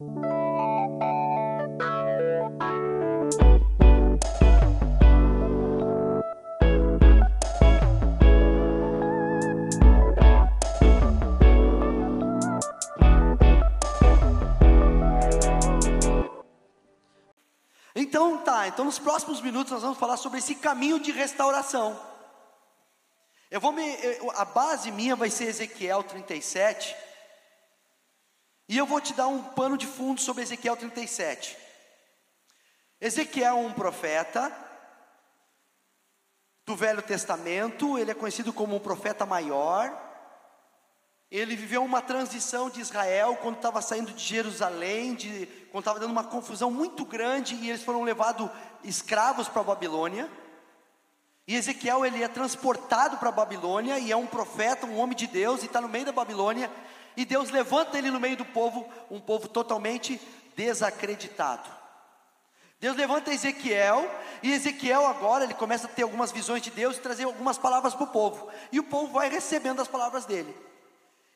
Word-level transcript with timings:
Então 0.00 0.10
tá, 18.44 18.68
então 18.68 18.84
nos 18.84 19.00
próximos 19.00 19.40
minutos 19.40 19.72
nós 19.72 19.82
vamos 19.82 19.98
falar 19.98 20.16
sobre 20.16 20.38
esse 20.38 20.54
caminho 20.54 21.00
de 21.00 21.10
restauração. 21.10 22.00
Eu 23.50 23.60
vou 23.60 23.72
me, 23.72 23.82
a 24.36 24.44
base 24.44 24.92
minha 24.92 25.16
vai 25.16 25.28
ser 25.28 25.46
Ezequiel 25.46 26.04
37. 26.04 27.07
E 28.68 28.76
eu 28.76 28.84
vou 28.84 29.00
te 29.00 29.14
dar 29.14 29.28
um 29.28 29.42
pano 29.42 29.78
de 29.78 29.86
fundo 29.86 30.20
sobre 30.20 30.42
Ezequiel 30.42 30.76
37. 30.76 31.56
Ezequiel 33.00 33.56
é 33.56 33.58
um 33.58 33.72
profeta 33.72 34.52
do 36.66 36.76
Velho 36.76 37.00
Testamento, 37.00 37.96
ele 37.96 38.10
é 38.10 38.14
conhecido 38.14 38.52
como 38.52 38.76
um 38.76 38.80
profeta 38.80 39.24
maior. 39.24 40.06
Ele 41.30 41.56
viveu 41.56 41.82
uma 41.82 42.02
transição 42.02 42.68
de 42.68 42.82
Israel 42.82 43.38
quando 43.40 43.56
estava 43.56 43.80
saindo 43.80 44.12
de 44.12 44.22
Jerusalém, 44.22 45.14
de, 45.14 45.46
quando 45.70 45.82
estava 45.82 45.98
dando 45.98 46.10
uma 46.10 46.24
confusão 46.24 46.70
muito 46.70 47.06
grande 47.06 47.54
e 47.54 47.70
eles 47.70 47.82
foram 47.82 48.02
levados 48.02 48.50
escravos 48.84 49.48
para 49.48 49.62
a 49.62 49.64
Babilônia. 49.64 50.30
E 51.46 51.54
Ezequiel 51.54 52.04
ele 52.04 52.22
é 52.22 52.28
transportado 52.28 53.16
para 53.16 53.30
a 53.30 53.32
Babilônia 53.32 53.98
e 53.98 54.12
é 54.12 54.16
um 54.16 54.26
profeta, 54.26 54.86
um 54.86 54.98
homem 54.98 55.16
de 55.16 55.26
Deus 55.26 55.62
e 55.62 55.66
está 55.66 55.80
no 55.80 55.88
meio 55.88 56.04
da 56.04 56.12
Babilônia. 56.12 56.70
E 57.18 57.24
Deus 57.24 57.50
levanta 57.50 57.98
ele 57.98 58.12
no 58.12 58.20
meio 58.20 58.36
do 58.36 58.44
povo, 58.44 58.88
um 59.10 59.18
povo 59.18 59.48
totalmente 59.48 60.20
desacreditado. 60.54 61.68
Deus 62.78 62.96
levanta 62.96 63.34
Ezequiel, 63.34 64.08
e 64.40 64.52
Ezequiel 64.52 65.04
agora 65.04 65.42
ele 65.42 65.54
começa 65.54 65.88
a 65.88 65.90
ter 65.90 66.04
algumas 66.04 66.30
visões 66.30 66.62
de 66.62 66.70
Deus 66.70 66.96
e 66.96 67.00
trazer 67.00 67.24
algumas 67.24 67.58
palavras 67.58 67.92
para 67.92 68.04
o 68.04 68.12
povo. 68.12 68.48
E 68.70 68.78
o 68.78 68.84
povo 68.84 69.14
vai 69.14 69.28
recebendo 69.28 69.82
as 69.82 69.88
palavras 69.88 70.26
dele. 70.26 70.56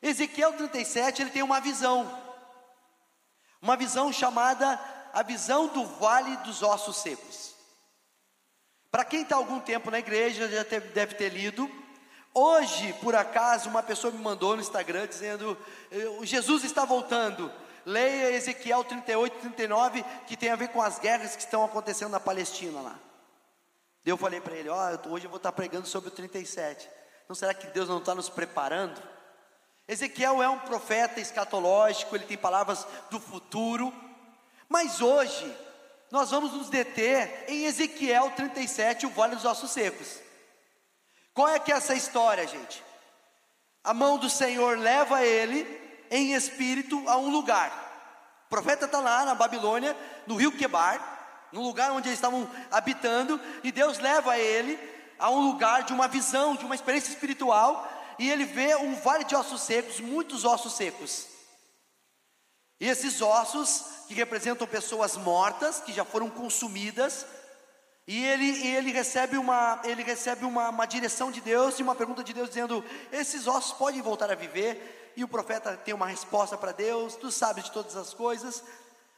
Ezequiel 0.01 0.53
37, 0.53 1.21
ele 1.21 1.31
tem 1.31 1.43
uma 1.43 1.59
visão. 1.59 2.09
Uma 3.61 3.75
visão 3.75 4.09
chamada 4.13 4.79
a 5.11 5.21
visão 5.21 5.67
do 5.67 5.85
vale 5.85 6.37
dos 6.37 6.63
ossos 6.63 6.95
secos. 6.95 7.55
Para 8.89 9.03
quem 9.03 9.23
está 9.23 9.35
algum 9.35 9.59
tempo 9.59 9.91
na 9.91 9.99
igreja, 9.99 10.47
já 10.47 10.63
deve 10.63 11.15
ter 11.15 11.27
lido. 11.27 11.69
Hoje, 12.33 12.93
por 12.93 13.15
acaso, 13.15 13.69
uma 13.69 13.83
pessoa 13.83 14.11
me 14.11 14.17
mandou 14.17 14.55
no 14.55 14.61
Instagram 14.61 15.07
dizendo: 15.07 15.55
Jesus 16.23 16.63
está 16.63 16.83
voltando. 16.83 17.51
Leia 17.85 18.31
Ezequiel 18.31 18.83
38, 18.83 19.39
39, 19.39 20.03
que 20.25 20.37
tem 20.37 20.49
a 20.49 20.55
ver 20.55 20.69
com 20.69 20.81
as 20.81 20.97
guerras 20.97 21.35
que 21.35 21.43
estão 21.43 21.63
acontecendo 21.63 22.11
na 22.11 22.19
Palestina 22.19 22.81
lá. 22.81 22.99
Eu 24.03 24.17
falei 24.17 24.41
para 24.41 24.55
ele: 24.55 24.69
Ó, 24.69 24.75
oh, 24.75 25.09
hoje 25.09 25.25
eu 25.25 25.29
vou 25.29 25.37
estar 25.37 25.51
pregando 25.51 25.87
sobre 25.87 26.09
o 26.09 26.11
37. 26.11 26.89
Então 27.23 27.35
será 27.35 27.53
que 27.53 27.67
Deus 27.67 27.87
não 27.87 27.99
está 27.99 28.15
nos 28.15 28.29
preparando? 28.29 29.01
Ezequiel 29.87 30.41
é 30.41 30.49
um 30.49 30.59
profeta 30.59 31.19
escatológico, 31.19 32.15
ele 32.15 32.25
tem 32.25 32.37
palavras 32.37 32.87
do 33.11 33.19
futuro. 33.19 33.93
Mas 34.67 35.01
hoje, 35.01 35.55
nós 36.09 36.31
vamos 36.31 36.53
nos 36.53 36.69
deter 36.69 37.45
em 37.47 37.65
Ezequiel 37.65 38.31
37, 38.31 39.05
o 39.05 39.09
vale 39.09 39.35
dos 39.35 39.45
ossos 39.45 39.71
secos. 39.71 40.22
Qual 41.33 41.47
é 41.47 41.59
que 41.59 41.71
é 41.71 41.75
essa 41.75 41.95
história, 41.95 42.47
gente? 42.47 42.83
A 43.83 43.93
mão 43.93 44.17
do 44.17 44.29
Senhor 44.29 44.77
leva 44.77 45.23
ele 45.25 45.81
em 46.11 46.33
espírito 46.33 47.03
a 47.07 47.17
um 47.17 47.29
lugar. 47.29 47.71
O 48.45 48.49
profeta 48.49 48.85
está 48.85 48.99
lá 48.99 49.25
na 49.25 49.33
Babilônia, 49.33 49.97
no 50.27 50.35
rio 50.35 50.51
Quebar, 50.51 51.49
no 51.51 51.61
lugar 51.61 51.91
onde 51.91 52.07
eles 52.07 52.17
estavam 52.19 52.49
habitando, 52.71 53.41
e 53.63 53.71
Deus 53.71 53.97
leva 53.99 54.37
ele 54.37 54.79
a 55.17 55.29
um 55.29 55.39
lugar 55.39 55.83
de 55.83 55.93
uma 55.93 56.07
visão, 56.07 56.55
de 56.55 56.65
uma 56.65 56.75
experiência 56.75 57.09
espiritual, 57.09 57.89
e 58.19 58.29
ele 58.29 58.45
vê 58.45 58.75
um 58.75 58.95
vale 58.95 59.23
de 59.23 59.35
ossos 59.35 59.61
secos, 59.61 59.99
muitos 59.99 60.45
ossos 60.45 60.73
secos. 60.73 61.27
E 62.79 62.87
esses 62.87 63.21
ossos 63.21 63.85
que 64.07 64.13
representam 64.13 64.67
pessoas 64.67 65.15
mortas, 65.15 65.79
que 65.79 65.93
já 65.93 66.05
foram 66.05 66.29
consumidas, 66.29 67.25
e 68.05 68.23
ele, 68.25 68.43
e 68.43 68.75
ele 68.75 68.91
recebe, 68.91 69.37
uma, 69.37 69.79
ele 69.85 70.03
recebe 70.03 70.43
uma, 70.43 70.69
uma 70.69 70.85
direção 70.85 71.31
de 71.31 71.39
Deus 71.39 71.79
e 71.79 71.83
uma 71.83 71.95
pergunta 71.95 72.23
de 72.23 72.33
Deus 72.33 72.49
dizendo: 72.49 72.83
esses 73.11 73.47
ossos 73.47 73.71
podem 73.73 74.01
voltar 74.01 74.29
a 74.29 74.35
viver? 74.35 75.13
E 75.15 75.23
o 75.23 75.27
profeta 75.27 75.77
tem 75.77 75.93
uma 75.93 76.07
resposta 76.07 76.57
para 76.57 76.71
Deus, 76.71 77.15
tu 77.15 77.31
sabes 77.31 77.65
de 77.65 77.71
todas 77.71 77.95
as 77.95 78.13
coisas. 78.13 78.63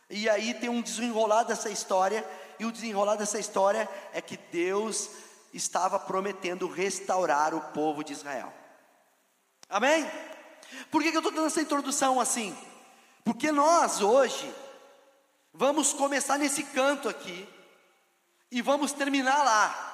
E 0.07 0.29
aí 0.29 0.53
tem 0.53 0.69
um 0.69 0.81
desenrolar 0.81 1.43
dessa 1.43 1.69
história, 1.69 2.23
e 2.59 2.65
o 2.65 2.71
desenrolar 2.71 3.15
dessa 3.15 3.39
história 3.39 3.89
é 4.13 4.21
que 4.21 4.37
Deus 4.37 5.09
estava 5.51 5.97
prometendo 5.97 6.67
restaurar 6.67 7.55
o 7.55 7.61
povo 7.61 8.03
de 8.03 8.13
Israel. 8.13 8.53
Amém? 9.67 10.05
Por 10.91 11.01
que, 11.01 11.09
que 11.09 11.17
eu 11.17 11.21
estou 11.21 11.33
dando 11.33 11.47
essa 11.47 11.61
introdução 11.61 12.19
assim? 12.19 12.55
Porque 13.23 13.51
nós 13.51 14.01
hoje 14.01 14.53
vamos 15.51 15.91
começar 15.91 16.37
nesse 16.37 16.61
canto 16.61 17.09
aqui 17.09 17.47
e 18.51 18.61
vamos 18.61 18.91
terminar 18.91 19.43
lá. 19.43 19.91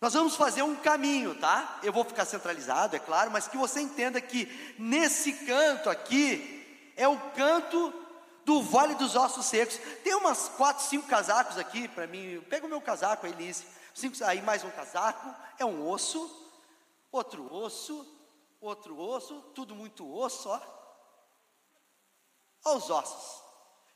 Nós 0.00 0.14
vamos 0.14 0.36
fazer 0.36 0.62
um 0.62 0.76
caminho, 0.76 1.34
tá? 1.38 1.78
Eu 1.82 1.92
vou 1.92 2.04
ficar 2.04 2.24
centralizado, 2.24 2.96
é 2.96 2.98
claro, 2.98 3.30
mas 3.30 3.46
que 3.46 3.56
você 3.56 3.80
entenda 3.80 4.20
que 4.20 4.46
nesse 4.78 5.32
canto 5.44 5.90
aqui 5.90 6.92
é 6.96 7.06
o 7.06 7.18
canto 7.32 7.92
do 8.44 8.62
Vale 8.62 8.94
dos 8.94 9.14
Ossos 9.14 9.46
Secos. 9.46 9.78
Tem 10.02 10.14
umas 10.14 10.48
quatro, 10.50 10.84
cinco 10.84 11.06
casacos 11.06 11.58
aqui 11.58 11.86
para 11.86 12.06
mim. 12.06 12.40
Pega 12.48 12.66
o 12.66 12.68
meu 12.68 12.80
casaco 12.80 13.26
aí. 13.26 13.54
Cinco, 13.94 14.16
aí 14.24 14.40
mais 14.40 14.64
um 14.64 14.70
casaco. 14.70 15.34
É 15.58 15.64
um 15.64 15.86
osso, 15.86 16.48
outro 17.12 17.52
osso, 17.52 18.06
outro 18.60 18.98
osso, 18.98 19.42
tudo 19.54 19.74
muito 19.74 20.10
osso, 20.10 20.48
ó 20.48 20.80
aos 22.64 22.90
ossos. 22.90 23.42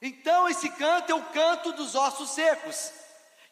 Então, 0.01 0.49
esse 0.49 0.69
canto 0.71 1.11
é 1.11 1.15
o 1.15 1.25
canto 1.31 1.73
dos 1.73 1.95
ossos 1.95 2.31
secos, 2.31 2.93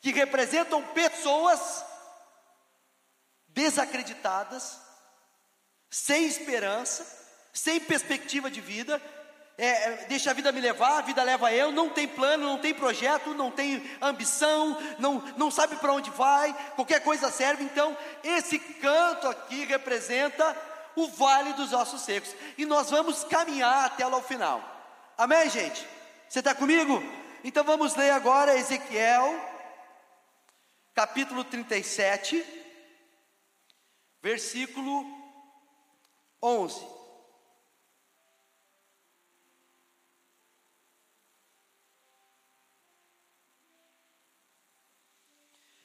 que 0.03 0.11
representam 0.11 0.83
pessoas 0.83 1.85
desacreditadas, 3.49 4.79
sem 5.89 6.27
esperança, 6.27 7.07
sem 7.53 7.79
perspectiva 7.79 8.51
de 8.51 8.61
vida, 8.61 9.01
é, 9.57 9.67
é, 9.67 10.07
deixa 10.09 10.31
a 10.31 10.35
vida 10.35 10.51
me 10.51 10.61
levar, 10.61 10.99
a 10.99 11.03
vida 11.03 11.23
leva 11.23 11.53
eu, 11.53 11.71
não 11.71 11.89
tem 11.89 12.09
plano, 12.09 12.47
não 12.47 12.59
tem 12.59 12.75
projeto, 12.75 13.33
não 13.33 13.51
tem 13.51 13.89
ambição, 14.01 14.77
não, 14.99 15.23
não 15.37 15.51
sabe 15.53 15.77
para 15.77 15.93
onde 15.93 16.11
vai, 16.11 16.53
qualquer 16.75 17.01
coisa 17.05 17.31
serve. 17.31 17.63
Então, 17.63 17.97
esse 18.25 18.59
canto 18.59 19.29
aqui 19.29 19.65
representa 19.67 20.57
o 20.97 21.07
vale 21.07 21.53
dos 21.53 21.73
ossos 21.73 22.01
secos, 22.03 22.35
e 22.59 22.67
nós 22.67 22.91
vamos 22.91 23.23
caminhar 23.25 23.85
até 23.85 24.05
lá 24.05 24.17
ao 24.17 24.23
final. 24.23 24.61
Amém, 25.17 25.49
gente? 25.49 25.87
Você 26.29 26.41
está 26.41 26.55
comigo? 26.55 27.01
Então 27.45 27.63
vamos 27.63 27.95
ler 27.95 28.11
agora 28.11 28.57
Ezequiel, 28.57 29.52
capítulo 30.95 31.45
37, 31.45 32.45
versículo 34.23 35.05
11. 36.43 36.87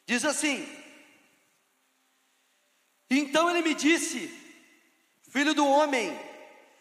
Diz 0.05 0.23
assim: 0.23 0.65
Então 3.09 3.49
ele 3.49 3.61
me 3.61 3.73
disse, 3.73 4.27
filho 5.29 5.53
do 5.53 5.67
homem, 5.67 6.17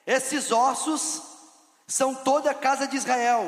esses 0.06 0.52
ossos 0.52 1.22
são 1.86 2.14
toda 2.14 2.50
a 2.50 2.54
casa 2.54 2.86
de 2.86 2.96
Israel. 2.96 3.44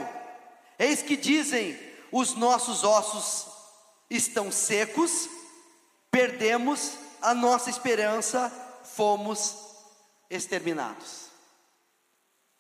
Eis 0.79 1.01
que 1.03 1.17
dizem: 1.17 1.79
os 2.11 2.35
nossos 2.35 2.83
ossos 2.83 3.58
estão 4.11 4.51
secos, 4.51 5.29
perdemos 6.11 6.95
a 7.21 7.35
nossa 7.35 7.71
esperança, 7.71 8.51
fomos 8.85 9.57
exterminados. 10.31 11.29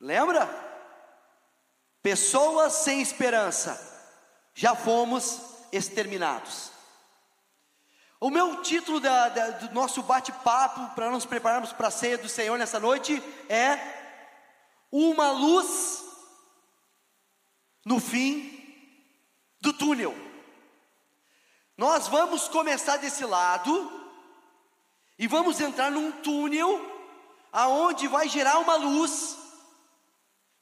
Lembra? 0.00 0.46
Pessoas 2.02 2.72
sem 2.74 3.00
esperança, 3.00 3.78
já 4.54 4.74
fomos 4.74 5.40
exterminados. 5.72 6.70
O 8.20 8.30
meu 8.30 8.62
título 8.62 8.98
da, 8.98 9.28
da, 9.28 9.50
do 9.50 9.74
nosso 9.74 10.02
bate-papo, 10.02 10.94
para 10.94 11.10
nos 11.10 11.24
prepararmos 11.24 11.72
para 11.72 11.88
a 11.88 11.90
ceia 11.90 12.18
do 12.18 12.28
Senhor 12.28 12.58
nessa 12.58 12.80
noite, 12.80 13.22
é 13.48 13.78
uma 14.90 15.30
luz 15.30 16.02
no 17.84 18.00
fim 18.00 18.58
do 19.60 19.72
túnel. 19.72 20.27
Nós 21.78 22.08
vamos 22.08 22.48
começar 22.48 22.96
desse 22.96 23.24
lado 23.24 23.92
e 25.16 25.28
vamos 25.28 25.60
entrar 25.60 25.92
num 25.92 26.10
túnel 26.10 26.84
aonde 27.52 28.08
vai 28.08 28.28
gerar 28.28 28.58
uma 28.58 28.74
luz 28.74 29.38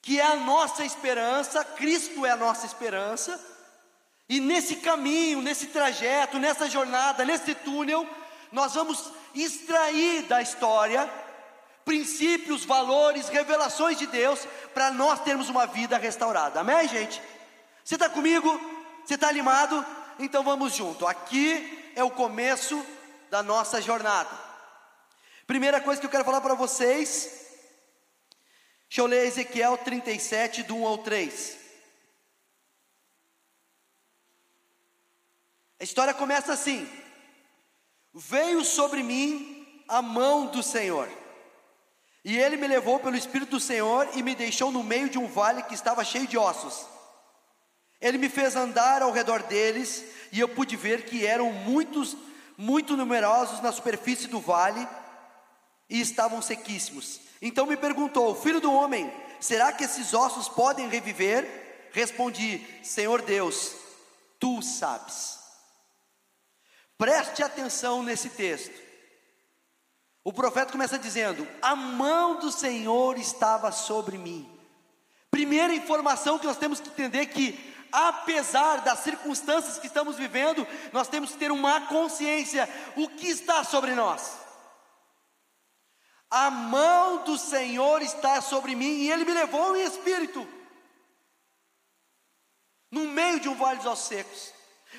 que 0.03 0.21
é 0.21 0.25
a 0.25 0.37
nossa 0.37 0.85
esperança, 0.85 1.65
Cristo 1.65 2.27
é 2.27 2.31
a 2.31 2.37
nossa 2.37 2.67
esperança, 2.67 3.41
e 4.29 4.39
nesse 4.39 4.77
caminho, 4.77 5.41
nesse 5.41 5.69
trajeto, 5.69 6.39
nessa 6.39 6.69
jornada, 6.69 7.25
nesse 7.25 7.55
túnel, 7.55 8.07
nós 8.53 8.75
vamos 8.75 9.11
extrair 9.35 10.23
da 10.25 10.43
história 10.43 11.11
princípios, 11.85 12.65
valores, 12.65 13.29
revelações 13.29 13.97
de 13.97 14.07
Deus, 14.07 14.47
para 14.75 14.91
nós 14.91 15.21
termos 15.21 15.49
uma 15.49 15.67
vida 15.67 15.97
restaurada. 15.97 16.61
Amém, 16.61 16.87
gente? 16.87 17.23
Você 17.83 17.95
está 17.95 18.09
comigo? 18.09 18.61
Você 19.05 19.15
está 19.15 19.29
animado? 19.29 19.85
Então 20.19 20.43
vamos 20.43 20.75
junto. 20.75 21.07
Aqui 21.07 21.93
é 21.95 22.03
o 22.03 22.11
começo 22.11 22.85
da 23.31 23.43
nossa 23.43 23.81
jornada. 23.81 24.31
Primeira 25.47 25.81
coisa 25.81 26.01
que 26.01 26.07
eu 26.07 26.11
quero 26.11 26.25
falar 26.25 26.41
para 26.41 26.55
vocês, 26.55 27.31
deixa 28.89 29.01
eu 29.01 29.07
ler 29.07 29.27
Ezequiel 29.27 29.79
37, 29.79 30.63
do 30.65 30.77
1 30.77 30.87
ao 30.87 30.99
3. 30.99 31.59
A 35.79 35.85
história 35.85 36.15
começa 36.15 36.53
assim: 36.53 36.89
Veio 38.13 38.65
sobre 38.65 39.03
mim 39.03 39.85
a 39.87 40.01
mão 40.03 40.47
do 40.47 40.63
Senhor 40.63 41.09
e 42.27 42.37
ele 42.37 42.57
me 42.57 42.67
levou 42.67 42.99
pelo 42.99 43.15
Espírito 43.15 43.51
do 43.51 43.61
Senhor 43.61 44.09
e 44.15 44.21
me 44.21 44.35
deixou 44.35 44.73
no 44.73 44.83
meio 44.83 45.09
de 45.09 45.17
um 45.17 45.29
vale 45.29 45.63
que 45.63 45.75
estava 45.75 46.03
cheio 46.03 46.27
de 46.27 46.37
ossos. 46.37 46.85
Ele 48.01 48.19
me 48.19 48.29
fez 48.29 48.57
andar 48.57 49.03
ao 49.03 49.13
redor 49.13 49.43
deles, 49.43 50.05
e 50.33 50.41
eu 50.41 50.49
pude 50.49 50.77
ver 50.77 51.05
que 51.05 51.27
eram 51.27 51.53
muitos, 51.53 52.17
muito 52.57 52.97
numerosos 52.97 53.61
na 53.61 53.73
superfície 53.73 54.27
do 54.27 54.41
vale 54.41 54.87
e 55.89 56.01
estavam 56.01 56.43
sequíssimos. 56.43 57.21
Então 57.41 57.67
me 57.67 57.77
perguntou: 57.77 58.35
Filho 58.35 58.61
do 58.61 58.73
homem, 58.73 59.13
será 59.41 59.73
que 59.73 59.85
esses 59.85 60.13
ossos 60.15 60.49
podem 60.49 60.89
reviver? 60.89 61.89
Respondi: 61.93 62.65
Senhor 62.83 63.23
Deus, 63.23 63.75
tu 64.39 64.61
sabes. 64.63 65.39
Preste 66.99 67.43
atenção 67.43 68.03
nesse 68.03 68.31
texto. 68.31 68.87
O 70.25 70.33
profeta 70.33 70.73
começa 70.73 70.99
dizendo: 70.99 71.47
A 71.63 71.77
mão 71.77 72.41
do 72.41 72.51
Senhor 72.51 73.19
estava 73.19 73.71
sobre 73.71 74.19
mim. 74.19 74.51
Primeira 75.31 75.75
informação 75.75 76.39
que 76.39 76.47
nós 76.47 76.57
temos 76.57 76.81
que 76.81 76.89
entender 76.89 77.27
que 77.27 77.76
apesar 77.93 78.81
das 78.83 79.01
circunstâncias 79.01 79.79
que 79.79 79.87
estamos 79.87 80.17
vivendo, 80.17 80.67
nós 80.93 81.09
temos 81.09 81.33
que 81.33 81.39
ter 81.39 81.51
uma 81.51 81.83
consciência 81.83 82.69
o 82.97 83.09
que 83.09 83.29
está 83.29 83.65
sobre 83.65 83.95
nós. 83.95 84.39
A 86.31 86.51
mão 86.51 87.25
do 87.25 87.39
Senhor 87.39 88.03
está 88.03 88.41
sobre 88.41 88.75
mim 88.75 89.03
e 89.03 89.11
ele 89.11 89.25
me 89.25 89.33
levou 89.33 89.77
em 89.77 89.85
espírito 89.85 90.47
no 92.91 93.07
meio 93.09 93.41
de 93.41 93.49
um 93.49 93.55
vale 93.55 93.87
ossos 93.87 94.09
secos. 94.09 94.53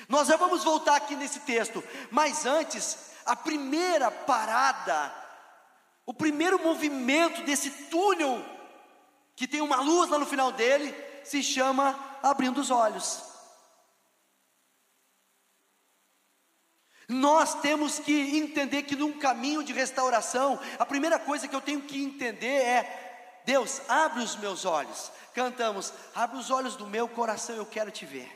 Nós 0.08 0.28
já 0.28 0.36
vamos 0.36 0.64
voltar 0.64 0.96
aqui 0.96 1.16
nesse 1.16 1.40
texto, 1.40 1.82
mas 2.10 2.46
antes, 2.46 3.12
a 3.26 3.34
primeira 3.36 4.10
parada 4.10 5.12
o 6.08 6.14
primeiro 6.14 6.58
movimento 6.58 7.42
desse 7.42 7.68
túnel, 7.90 8.42
que 9.36 9.46
tem 9.46 9.60
uma 9.60 9.82
luz 9.82 10.08
lá 10.08 10.18
no 10.18 10.24
final 10.24 10.50
dele, 10.50 10.90
se 11.28 11.42
chama 11.42 11.98
abrindo 12.22 12.60
os 12.60 12.70
olhos. 12.70 13.22
Nós 17.08 17.54
temos 17.60 17.98
que 17.98 18.36
entender 18.36 18.82
que 18.82 18.94
num 18.94 19.18
caminho 19.18 19.62
de 19.62 19.72
restauração, 19.72 20.60
a 20.78 20.84
primeira 20.84 21.18
coisa 21.18 21.48
que 21.48 21.56
eu 21.56 21.60
tenho 21.60 21.80
que 21.80 22.02
entender 22.02 22.46
é: 22.46 23.42
Deus, 23.46 23.80
abre 23.88 24.22
os 24.22 24.36
meus 24.36 24.66
olhos. 24.66 25.10
Cantamos, 25.34 25.92
abre 26.14 26.36
os 26.36 26.50
olhos 26.50 26.76
do 26.76 26.86
meu 26.86 27.08
coração, 27.08 27.56
eu 27.56 27.64
quero 27.64 27.90
te 27.90 28.04
ver. 28.04 28.34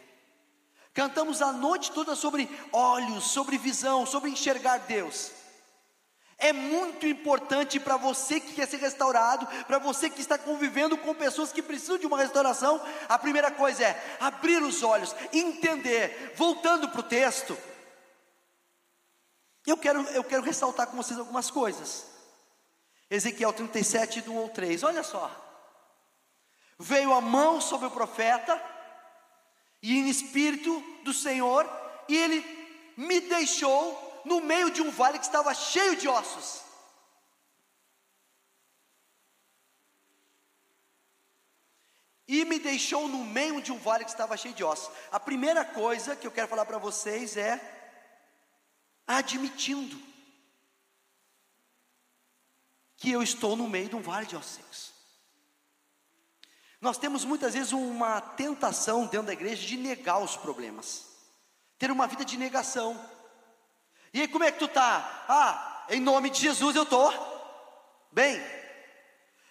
Cantamos 0.94 1.42
a 1.42 1.52
noite 1.52 1.90
toda 1.92 2.14
sobre 2.14 2.48
olhos, 2.72 3.24
sobre 3.24 3.58
visão, 3.58 4.06
sobre 4.06 4.30
enxergar 4.30 4.78
Deus. 4.78 5.32
É 6.38 6.52
muito 6.52 7.06
importante 7.06 7.78
para 7.78 7.96
você 7.96 8.40
que 8.40 8.54
quer 8.54 8.66
ser 8.66 8.78
restaurado, 8.78 9.46
para 9.64 9.78
você 9.78 10.10
que 10.10 10.20
está 10.20 10.36
convivendo 10.36 10.98
com 10.98 11.14
pessoas 11.14 11.52
que 11.52 11.62
precisam 11.62 11.98
de 11.98 12.06
uma 12.06 12.18
restauração. 12.18 12.80
A 13.08 13.18
primeira 13.18 13.50
coisa 13.50 13.84
é 13.84 14.16
abrir 14.18 14.62
os 14.62 14.82
olhos, 14.82 15.14
entender. 15.32 16.32
Voltando 16.34 16.88
para 16.88 17.00
o 17.00 17.04
texto, 17.04 17.56
eu 19.66 19.76
quero, 19.76 20.00
eu 20.08 20.24
quero 20.24 20.42
ressaltar 20.42 20.88
com 20.88 20.96
vocês 20.96 21.18
algumas 21.18 21.50
coisas. 21.50 22.06
Ezequiel 23.08 23.52
37, 23.52 24.22
do 24.22 24.32
1 24.32 24.38
ao 24.38 24.48
3, 24.48 24.82
olha 24.82 25.02
só. 25.02 25.30
Veio 26.78 27.12
a 27.12 27.20
mão 27.20 27.60
sobre 27.60 27.86
o 27.86 27.90
profeta, 27.90 28.60
e 29.82 29.98
em 29.98 30.08
espírito 30.08 30.82
do 31.04 31.12
Senhor, 31.12 31.68
e 32.08 32.16
ele 32.16 32.92
me 32.96 33.20
deixou 33.20 34.11
no 34.24 34.40
meio 34.40 34.70
de 34.70 34.82
um 34.82 34.90
vale 34.90 35.18
que 35.18 35.24
estava 35.24 35.54
cheio 35.54 35.96
de 35.96 36.08
ossos. 36.08 36.62
E 42.26 42.44
me 42.44 42.58
deixou 42.58 43.08
no 43.08 43.24
meio 43.24 43.60
de 43.60 43.72
um 43.72 43.78
vale 43.78 44.04
que 44.04 44.10
estava 44.10 44.36
cheio 44.36 44.54
de 44.54 44.64
ossos. 44.64 44.90
A 45.10 45.20
primeira 45.20 45.64
coisa 45.64 46.16
que 46.16 46.26
eu 46.26 46.30
quero 46.30 46.48
falar 46.48 46.64
para 46.64 46.78
vocês 46.78 47.36
é 47.36 47.60
admitindo 49.06 50.00
que 52.96 53.10
eu 53.10 53.22
estou 53.22 53.56
no 53.56 53.68
meio 53.68 53.88
de 53.88 53.96
um 53.96 54.00
vale 54.00 54.26
de 54.26 54.36
ossos 54.36 54.52
secos. 54.52 54.92
Nós 56.80 56.98
temos 56.98 57.24
muitas 57.24 57.54
vezes 57.54 57.72
uma 57.72 58.20
tentação 58.20 59.06
dentro 59.06 59.26
da 59.26 59.32
igreja 59.32 59.66
de 59.66 59.76
negar 59.76 60.18
os 60.18 60.36
problemas, 60.36 61.06
ter 61.78 61.90
uma 61.90 62.06
vida 62.06 62.24
de 62.24 62.36
negação. 62.36 62.98
E 64.12 64.20
aí, 64.20 64.28
como 64.28 64.44
é 64.44 64.52
que 64.52 64.58
tu 64.58 64.68
tá? 64.68 65.24
Ah, 65.28 65.84
em 65.88 66.00
nome 66.00 66.30
de 66.30 66.40
Jesus 66.40 66.76
eu 66.76 66.84
tô 66.84 67.12
bem. 68.10 68.42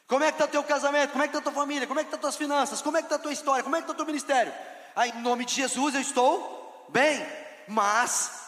Como 0.08 0.24
é 0.24 0.28
que 0.28 0.36
está 0.36 0.48
teu 0.48 0.64
casamento? 0.64 1.12
Como 1.12 1.24
é 1.24 1.28
que 1.28 1.36
está 1.36 1.42
tua 1.50 1.60
família? 1.62 1.88
Como 1.88 2.00
é 2.00 2.04
que 2.04 2.08
estão 2.08 2.20
tá 2.20 2.28
as 2.28 2.36
tuas 2.36 2.50
finanças? 2.50 2.82
Como 2.82 2.98
é 2.98 3.02
que 3.02 3.06
está 3.06 3.18
tua 3.18 3.32
história? 3.32 3.64
Como 3.64 3.76
é 3.76 3.80
que 3.80 3.86
está 3.86 3.94
teu 3.94 4.06
ministério? 4.06 4.54
Ah, 4.96 5.08
em 5.08 5.22
nome 5.22 5.46
de 5.46 5.56
Jesus 5.56 5.96
eu 5.96 6.02
estou 6.02 6.86
bem. 6.90 7.26
Mas 7.68 8.42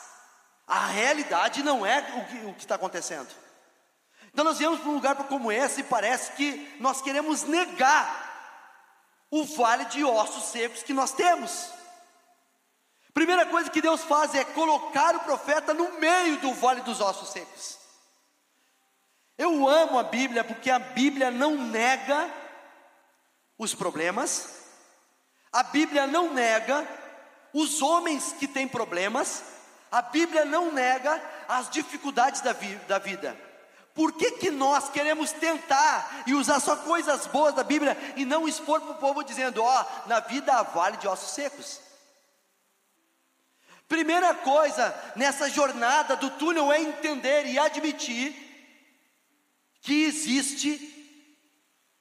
a 0.68 0.88
realidade 0.88 1.64
não 1.64 1.86
é 1.86 2.00
o 2.46 2.54
que 2.54 2.64
está 2.64 2.76
acontecendo. 2.76 3.30
Então 4.32 4.44
nós 4.44 4.58
viemos 4.58 4.80
para 4.80 4.90
um 4.90 4.96
lugar 4.96 5.16
como 5.16 5.52
esse 5.52 5.82
e 5.82 5.84
parece 5.84 6.34
que 6.34 6.76
nós 6.80 7.02
queremos 7.02 7.44
negar 7.44 8.32
o 9.32 9.46
vale 9.46 9.86
de 9.86 10.04
ossos 10.04 10.52
secos 10.52 10.84
que 10.84 10.94
nós 10.94 11.12
temos. 11.12 11.70
Primeira 13.14 13.46
coisa 13.46 13.70
que 13.70 13.82
Deus 13.82 14.02
faz 14.02 14.34
é 14.34 14.44
colocar 14.44 15.16
o 15.16 15.20
profeta 15.20 15.74
no 15.74 16.00
meio 16.00 16.38
do 16.38 16.54
vale 16.54 16.82
dos 16.82 17.00
ossos 17.00 17.30
secos. 17.30 17.78
Eu 19.38 19.68
amo 19.68 20.00
a 20.00 20.04
Bíblia 20.04 20.44
porque 20.44 20.70
a 20.70 20.80
Bíblia 20.80 21.30
não 21.30 21.56
nega 21.56 22.30
os 23.58 23.76
problemas, 23.76 24.64
a 25.52 25.62
Bíblia 25.64 26.08
não 26.08 26.34
nega 26.34 26.88
os 27.54 27.82
homens 27.82 28.34
que 28.34 28.48
têm 28.48 28.68
problemas, 28.68 29.44
a 29.92 30.02
Bíblia 30.02 30.44
não 30.44 30.72
nega 30.72 31.22
as 31.48 31.70
dificuldades 31.70 32.42
da, 32.42 32.52
vi 32.52 32.76
da 32.88 32.98
vida. 32.98 33.38
Por 33.94 34.14
que, 34.14 34.32
que 34.32 34.50
nós 34.50 34.90
queremos 34.90 35.32
tentar 35.32 36.24
e 36.26 36.34
usar 36.34 36.60
só 36.60 36.76
coisas 36.76 37.28
boas 37.28 37.54
da 37.54 37.64
Bíblia 37.64 37.96
e 38.16 38.26
não 38.26 38.48
expor 38.48 38.82
para 38.82 38.92
o 38.92 38.98
povo 38.98 39.24
dizendo: 39.24 39.62
ó, 39.62 39.82
oh, 39.82 40.10
na 40.10 40.20
vida 40.20 40.52
há 40.52 40.64
vale 40.64 40.98
de 40.98 41.08
ossos 41.08 41.30
secos? 41.30 41.80
Primeira 43.88 44.34
coisa 44.34 44.94
nessa 45.16 45.50
jornada 45.50 46.16
do 46.16 46.30
túnel 46.32 46.72
é 46.72 46.82
entender 46.82 47.46
e 47.46 47.60
admitir 47.60 48.34
que 49.82 50.06
existe 50.06 50.90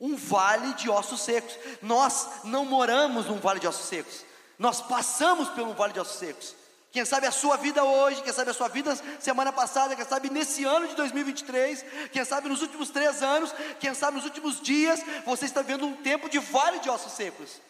um 0.01 0.17
vale 0.17 0.75
de 0.75 0.89
ossos 0.89 1.21
secos. 1.23 1.59
Nós 1.83 2.29
não 2.45 2.65
moramos 2.65 3.27
num 3.27 3.39
vale 3.39 3.61
de 3.61 3.67
ossos 3.67 3.87
secos, 3.87 4.25
nós 4.59 4.81
passamos 4.81 5.49
por 5.51 5.61
um 5.61 5.75
vale 5.75 5.93
de 5.93 6.01
ossos 6.01 6.19
secos. 6.19 6.63
Quem 6.93 7.07
sabe 7.07 7.27
a 7.27 7.33
sua 7.33 7.57
vida 7.57 7.83
hoje, 7.83 8.21
quem 8.23 8.33
sabe 8.35 8.51
a 8.51 8.55
sua 8.55 8.69
vida 8.69 8.95
semana 9.19 9.51
passada, 9.51 9.97
quem 9.97 10.05
sabe 10.05 10.29
nesse 10.29 10.63
ano 10.65 10.87
de 10.87 10.95
2023, 10.95 11.85
quem 12.13 12.23
sabe 12.23 12.51
nos 12.51 12.61
últimos 12.61 12.91
três 12.91 13.23
anos, 13.23 13.51
quem 13.81 13.95
sabe 13.95 14.19
nos 14.19 14.27
últimos 14.27 14.61
dias, 14.61 15.01
você 15.25 15.47
está 15.47 15.63
vendo 15.63 15.87
um 15.87 15.97
tempo 15.97 16.29
de 16.29 16.39
vale 16.39 16.81
de 16.81 16.91
ossos 16.91 17.13
secos. 17.13 17.63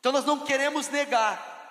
Então 0.00 0.10
nós 0.10 0.24
não 0.24 0.40
queremos 0.40 0.88
negar 0.88 1.63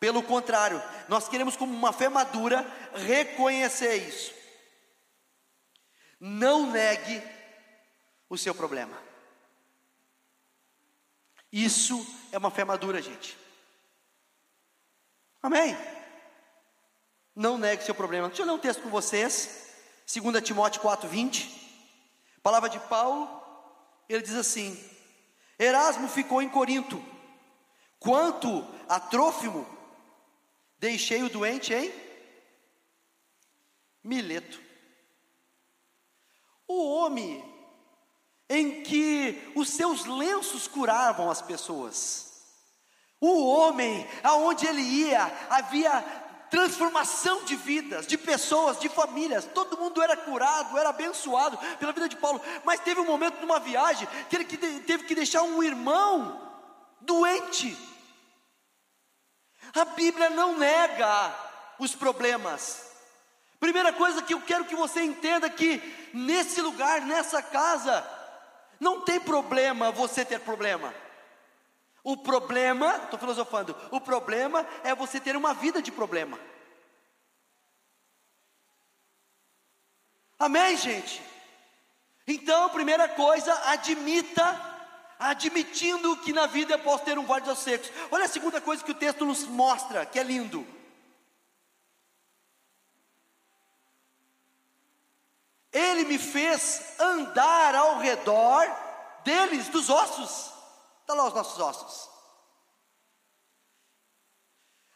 pelo 0.00 0.22
contrário, 0.22 0.82
nós 1.08 1.28
queremos, 1.28 1.56
como 1.56 1.74
uma 1.74 1.92
fé 1.92 2.08
madura, 2.08 2.64
reconhecer 2.94 3.96
isso. 3.96 4.32
Não 6.20 6.70
negue 6.70 7.22
o 8.28 8.36
seu 8.36 8.54
problema. 8.54 8.96
Isso 11.52 12.06
é 12.30 12.38
uma 12.38 12.50
fé 12.50 12.64
madura, 12.64 13.00
gente. 13.02 13.36
Amém? 15.42 15.76
Não 17.34 17.56
negue 17.56 17.82
o 17.82 17.86
seu 17.86 17.94
problema. 17.94 18.28
Deixa 18.28 18.42
eu 18.42 18.46
ler 18.46 18.52
um 18.52 18.58
texto 18.58 18.82
com 18.82 18.90
vocês. 18.90 19.72
2 20.12 20.42
Timóteo 20.42 20.82
4,20. 20.82 21.48
Palavra 22.42 22.68
de 22.68 22.78
Paulo, 22.80 23.28
ele 24.08 24.22
diz 24.22 24.34
assim: 24.34 24.78
Erasmo 25.58 26.08
ficou 26.08 26.40
em 26.40 26.48
Corinto. 26.48 27.02
Quanto 27.98 28.64
a 28.88 29.00
Trófimo, 29.00 29.66
deixei 30.78 31.22
o 31.22 31.30
doente 31.30 31.74
em 31.74 31.92
Mileto. 34.02 34.60
O 36.66 36.94
homem 36.94 37.44
em 38.48 38.82
que 38.82 39.52
os 39.54 39.68
seus 39.70 40.04
lenços 40.04 40.66
curavam 40.66 41.30
as 41.30 41.42
pessoas. 41.42 42.26
O 43.20 43.46
homem, 43.46 44.06
aonde 44.22 44.66
ele 44.66 44.80
ia, 44.80 45.24
havia 45.50 46.00
transformação 46.50 47.44
de 47.44 47.56
vidas, 47.56 48.06
de 48.06 48.16
pessoas, 48.16 48.78
de 48.78 48.88
famílias. 48.88 49.44
Todo 49.44 49.76
mundo 49.76 50.00
era 50.00 50.16
curado, 50.16 50.78
era 50.78 50.90
abençoado 50.90 51.58
pela 51.78 51.92
vida 51.92 52.08
de 52.08 52.16
Paulo. 52.16 52.40
Mas 52.64 52.80
teve 52.80 53.00
um 53.00 53.06
momento 53.06 53.40
numa 53.40 53.58
viagem 53.58 54.08
que 54.28 54.36
ele 54.36 54.44
teve 54.44 55.04
que 55.04 55.14
deixar 55.14 55.42
um 55.42 55.62
irmão 55.62 56.40
doente. 57.00 57.76
A 59.74 59.84
Bíblia 59.84 60.30
não 60.30 60.56
nega 60.56 61.34
os 61.78 61.94
problemas. 61.94 62.88
Primeira 63.60 63.92
coisa 63.92 64.22
que 64.22 64.34
eu 64.34 64.40
quero 64.40 64.64
que 64.64 64.76
você 64.76 65.02
entenda 65.02 65.46
é 65.46 65.50
que 65.50 66.10
nesse 66.14 66.60
lugar, 66.60 67.00
nessa 67.02 67.42
casa, 67.42 68.06
não 68.78 69.00
tem 69.00 69.18
problema 69.18 69.90
você 69.90 70.24
ter 70.24 70.40
problema. 70.40 70.94
O 72.04 72.16
problema, 72.16 72.96
estou 73.04 73.18
filosofando, 73.18 73.76
o 73.90 74.00
problema 74.00 74.66
é 74.84 74.94
você 74.94 75.20
ter 75.20 75.36
uma 75.36 75.52
vida 75.52 75.82
de 75.82 75.90
problema. 75.90 76.38
Amém, 80.38 80.76
gente? 80.76 81.20
Então, 82.26 82.68
primeira 82.70 83.08
coisa, 83.08 83.52
admita, 83.70 84.67
admitindo 85.18 86.16
que 86.18 86.32
na 86.32 86.46
vida 86.46 86.74
eu 86.74 86.78
posso 86.78 87.04
ter 87.04 87.18
um 87.18 87.26
vale 87.26 87.44
de 87.44 87.56
secos. 87.56 87.90
Olha 88.10 88.24
a 88.24 88.28
segunda 88.28 88.60
coisa 88.60 88.84
que 88.84 88.92
o 88.92 88.94
texto 88.94 89.24
nos 89.24 89.44
mostra, 89.44 90.06
que 90.06 90.18
é 90.18 90.22
lindo. 90.22 90.66
Ele 95.72 96.04
me 96.04 96.18
fez 96.18 96.98
andar 96.98 97.74
ao 97.74 97.98
redor 97.98 98.66
deles, 99.24 99.68
dos 99.68 99.90
ossos. 99.90 100.52
Está 101.00 101.14
lá 101.14 101.26
os 101.26 101.34
nossos 101.34 101.58
ossos. 101.58 102.08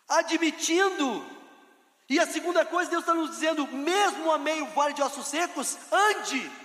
Admitindo, 0.09 1.26
e 2.09 2.19
a 2.21 2.26
segunda 2.26 2.64
coisa, 2.64 2.91
Deus 2.91 3.02
está 3.02 3.14
nos 3.14 3.31
dizendo: 3.31 3.67
mesmo 3.69 4.31
a 4.31 4.38
meio 4.38 4.67
vale 4.73 4.95
de 4.95 5.02
ossos 5.02 5.26
secos, 5.26 5.79
ande. 5.91 6.62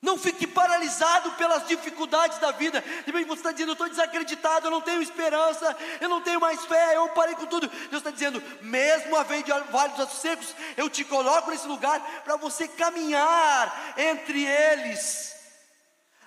Não 0.00 0.16
fique 0.16 0.46
paralisado 0.46 1.32
pelas 1.32 1.66
dificuldades 1.66 2.38
da 2.38 2.52
vida. 2.52 2.80
De 2.80 3.06
repente 3.06 3.26
você 3.26 3.40
está 3.40 3.50
dizendo, 3.50 3.70
eu 3.70 3.72
estou 3.72 3.88
desacreditado, 3.88 4.68
eu 4.68 4.70
não 4.70 4.80
tenho 4.80 5.02
esperança, 5.02 5.76
eu 6.00 6.08
não 6.08 6.20
tenho 6.20 6.40
mais 6.40 6.64
fé, 6.66 6.96
eu 6.96 7.08
parei 7.08 7.34
com 7.34 7.46
tudo. 7.46 7.66
Deus 7.66 7.94
está 7.94 8.10
dizendo, 8.10 8.40
mesmo 8.62 9.16
a 9.16 9.24
vez 9.24 9.42
de 9.42 9.52
vale 9.52 9.94
dos 9.94 10.12
secos, 10.12 10.54
eu 10.76 10.88
te 10.88 11.04
coloco 11.04 11.50
nesse 11.50 11.66
lugar 11.66 12.00
para 12.22 12.36
você 12.36 12.68
caminhar 12.68 13.94
entre 13.96 14.44
eles. 14.44 15.34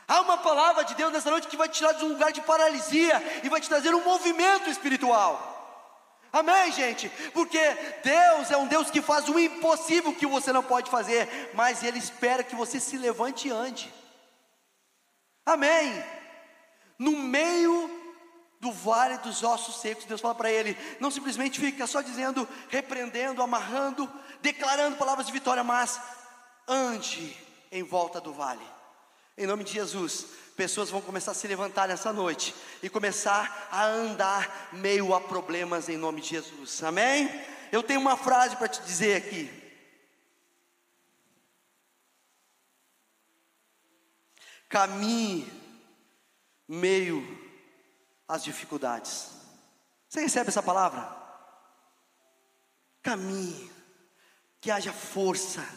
Há 0.05 0.19
uma 0.19 0.37
palavra 0.39 0.83
de 0.83 0.93
Deus 0.93 1.13
nessa 1.13 1.31
noite 1.31 1.47
que 1.47 1.55
vai 1.55 1.69
te 1.69 1.77
tirar 1.77 1.93
de 1.93 2.03
um 2.03 2.09
lugar 2.09 2.33
de 2.33 2.41
paralisia 2.41 3.41
e 3.41 3.47
vai 3.47 3.61
te 3.61 3.69
trazer 3.69 3.95
um 3.95 4.03
movimento 4.03 4.69
espiritual. 4.69 5.50
Amém, 6.31 6.71
gente? 6.71 7.09
Porque 7.33 7.59
Deus 8.03 8.49
é 8.51 8.57
um 8.57 8.67
Deus 8.67 8.89
que 8.89 9.01
faz 9.01 9.27
o 9.27 9.37
impossível 9.37 10.13
que 10.13 10.25
você 10.25 10.53
não 10.53 10.63
pode 10.63 10.89
fazer, 10.89 11.51
mas 11.53 11.83
Ele 11.83 11.99
espera 11.99 12.43
que 12.43 12.55
você 12.55 12.79
se 12.79 12.97
levante 12.97 13.47
e 13.47 13.51
ande. 13.51 13.93
Amém? 15.45 16.03
No 16.97 17.17
meio 17.17 17.89
do 18.61 18.71
vale 18.71 19.17
dos 19.17 19.43
ossos 19.43 19.81
secos, 19.81 20.05
Deus 20.05 20.21
fala 20.21 20.35
para 20.35 20.51
ele: 20.51 20.77
não 20.99 21.09
simplesmente 21.09 21.59
fica 21.59 21.87
só 21.87 21.99
dizendo, 22.01 22.47
repreendendo, 22.69 23.41
amarrando, 23.41 24.09
declarando 24.41 24.97
palavras 24.97 25.25
de 25.25 25.33
vitória, 25.33 25.63
mas 25.63 25.99
ande 26.67 27.35
em 27.71 27.83
volta 27.83 28.21
do 28.21 28.31
vale. 28.31 28.65
Em 29.37 29.47
nome 29.47 29.63
de 29.63 29.73
Jesus, 29.73 30.27
pessoas 30.61 30.91
vão 30.91 31.01
começar 31.01 31.31
a 31.31 31.33
se 31.33 31.47
levantar 31.47 31.87
nessa 31.87 32.13
noite 32.13 32.53
e 32.83 32.89
começar 32.89 33.67
a 33.71 33.83
andar 33.83 34.69
meio 34.71 35.11
a 35.11 35.19
problemas 35.19 35.89
em 35.89 35.97
nome 35.97 36.21
de 36.21 36.27
Jesus. 36.27 36.83
Amém? 36.83 37.27
Eu 37.71 37.81
tenho 37.81 37.99
uma 37.99 38.15
frase 38.15 38.55
para 38.55 38.67
te 38.67 38.79
dizer 38.83 39.15
aqui. 39.15 39.49
Caminhe 44.69 45.51
meio 46.67 47.25
às 48.27 48.43
dificuldades. 48.43 49.31
Você 50.07 50.21
recebe 50.21 50.49
essa 50.49 50.61
palavra? 50.61 51.09
Caminhe, 53.01 53.71
que 54.61 54.69
haja 54.69 54.93
força 54.93 55.67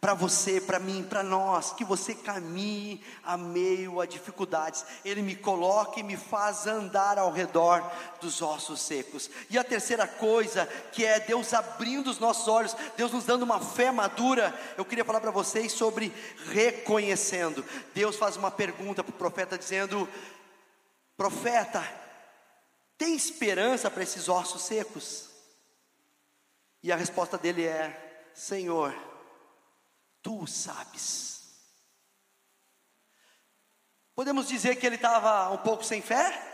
para 0.00 0.14
você, 0.14 0.62
para 0.62 0.78
mim, 0.78 1.02
para 1.02 1.22
nós, 1.22 1.72
que 1.72 1.84
você 1.84 2.14
caminhe 2.14 3.04
a 3.22 3.36
meio 3.36 4.00
a 4.00 4.06
dificuldades. 4.06 4.82
Ele 5.04 5.20
me 5.20 5.36
coloca 5.36 6.00
e 6.00 6.02
me 6.02 6.16
faz 6.16 6.66
andar 6.66 7.18
ao 7.18 7.30
redor 7.30 7.84
dos 8.18 8.40
ossos 8.40 8.80
secos. 8.80 9.30
E 9.50 9.58
a 9.58 9.64
terceira 9.64 10.08
coisa, 10.08 10.66
que 10.92 11.04
é 11.04 11.20
Deus 11.20 11.52
abrindo 11.52 12.08
os 12.08 12.18
nossos 12.18 12.48
olhos, 12.48 12.74
Deus 12.96 13.12
nos 13.12 13.24
dando 13.24 13.42
uma 13.42 13.60
fé 13.60 13.90
madura. 13.90 14.58
Eu 14.78 14.86
queria 14.86 15.04
falar 15.04 15.20
para 15.20 15.30
vocês 15.30 15.70
sobre 15.70 16.10
reconhecendo. 16.46 17.62
Deus 17.92 18.16
faz 18.16 18.38
uma 18.38 18.50
pergunta 18.50 19.04
para 19.04 19.14
o 19.14 19.18
profeta 19.18 19.58
dizendo: 19.58 20.08
Profeta, 21.14 21.86
tem 22.96 23.14
esperança 23.14 23.90
para 23.90 24.02
esses 24.02 24.30
ossos 24.30 24.62
secos? 24.62 25.28
E 26.82 26.90
a 26.90 26.96
resposta 26.96 27.36
dele 27.36 27.66
é: 27.66 28.30
Senhor, 28.32 29.09
tu 30.22 30.46
sabes. 30.46 31.30
Podemos 34.14 34.48
dizer 34.48 34.76
que 34.76 34.86
ele 34.86 34.96
estava 34.96 35.50
um 35.50 35.58
pouco 35.58 35.84
sem 35.84 36.02
fé? 36.02 36.46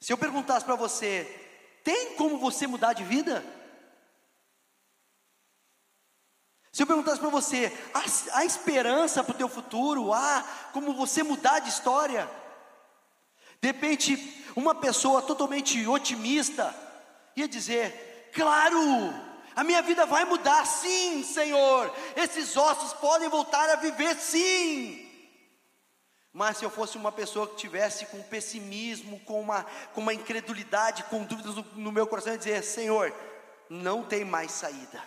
Se 0.00 0.12
eu 0.12 0.18
perguntasse 0.18 0.64
para 0.64 0.76
você, 0.76 1.24
tem 1.82 2.14
como 2.14 2.38
você 2.38 2.66
mudar 2.66 2.92
de 2.92 3.02
vida? 3.02 3.44
Se 6.70 6.82
eu 6.82 6.86
perguntasse 6.86 7.18
para 7.18 7.30
você, 7.30 7.76
há, 7.92 8.38
há 8.38 8.44
esperança 8.44 9.24
para 9.24 9.34
o 9.34 9.38
teu 9.38 9.48
futuro? 9.48 10.12
Há 10.12 10.42
como 10.72 10.94
você 10.94 11.24
mudar 11.24 11.58
de 11.58 11.68
história? 11.68 12.30
De 13.60 13.66
repente, 13.66 14.16
uma 14.54 14.74
pessoa 14.74 15.20
totalmente 15.20 15.84
otimista 15.88 16.72
ia 17.34 17.48
dizer: 17.48 18.30
Claro, 18.32 18.78
a 19.58 19.64
minha 19.64 19.82
vida 19.82 20.06
vai 20.06 20.24
mudar, 20.24 20.64
sim, 20.64 21.24
Senhor. 21.24 21.92
Esses 22.14 22.56
ossos 22.56 22.92
podem 22.92 23.28
voltar 23.28 23.68
a 23.68 23.74
viver, 23.74 24.14
sim. 24.14 25.04
Mas 26.32 26.58
se 26.58 26.64
eu 26.64 26.70
fosse 26.70 26.96
uma 26.96 27.10
pessoa 27.10 27.48
que 27.48 27.56
tivesse 27.56 28.06
com 28.06 28.22
pessimismo, 28.22 29.18
com 29.24 29.40
uma, 29.40 29.64
com 29.92 30.00
uma 30.00 30.14
incredulidade, 30.14 31.02
com 31.10 31.24
dúvidas 31.24 31.56
no, 31.56 31.64
no 31.74 31.90
meu 31.90 32.06
coração, 32.06 32.34
eu 32.34 32.38
dizer: 32.38 32.62
Senhor, 32.62 33.12
não 33.68 34.04
tem 34.04 34.24
mais 34.24 34.52
saída. 34.52 35.02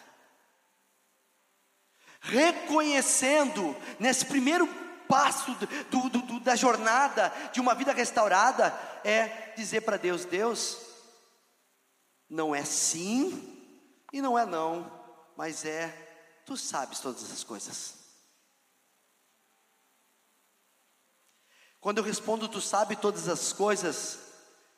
Reconhecendo 2.20 3.74
nesse 3.98 4.26
primeiro 4.26 4.68
passo 5.08 5.56
do, 5.90 6.10
do, 6.10 6.22
do, 6.24 6.40
da 6.42 6.58
jornada 6.58 7.32
de 7.54 7.62
uma 7.62 7.74
vida 7.74 7.94
restaurada, 7.94 8.78
é 9.06 9.54
dizer 9.56 9.80
para 9.80 9.96
Deus: 9.96 10.26
Deus, 10.26 10.78
não 12.30 12.54
é 12.54 12.66
sim, 12.66 13.51
e 14.12 14.22
não 14.22 14.38
é 14.38 14.46
não, 14.46 14.92
mas 15.38 15.66
é, 15.66 15.90
tu 16.46 16.58
sabes 16.58 17.00
todas 17.00 17.24
essas 17.24 17.44
coisas. 17.44 17.96
Quando 21.80 21.98
eu 21.98 22.04
respondo, 22.04 22.48
tu 22.48 22.62
sabe 22.62 22.96
todas 22.96 23.28
as 23.28 23.52
coisas, 23.52 24.20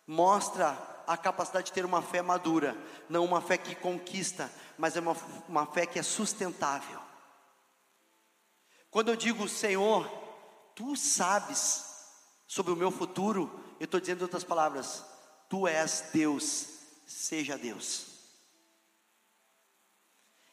mostra 0.08 0.78
a 1.06 1.18
capacidade 1.18 1.66
de 1.68 1.74
ter 1.74 1.84
uma 1.84 2.02
fé 2.02 2.22
madura, 2.22 2.78
não 3.10 3.26
uma 3.26 3.42
fé 3.42 3.58
que 3.58 3.76
conquista, 3.76 4.50
mas 4.78 4.96
é 4.96 5.02
uma, 5.02 5.16
uma 5.50 5.66
fé 5.66 5.86
que 5.86 6.00
é 6.00 6.04
sustentável. 6.04 7.00
Quando 8.90 9.10
eu 9.10 9.16
digo, 9.16 9.50
Senhor, 9.50 10.08
tu 10.76 10.96
sabes 10.96 11.84
sobre 12.48 12.72
o 12.72 12.76
meu 12.76 12.92
futuro, 12.92 13.52
eu 13.80 13.86
estou 13.86 14.00
dizendo 14.00 14.22
outras 14.22 14.44
palavras, 14.44 15.04
tu 15.50 15.68
és 15.68 16.06
Deus, 16.14 16.68
seja 17.06 17.58
Deus. 17.58 18.13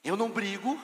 Eu 0.02 0.16
não 0.16 0.30
brigo, 0.30 0.78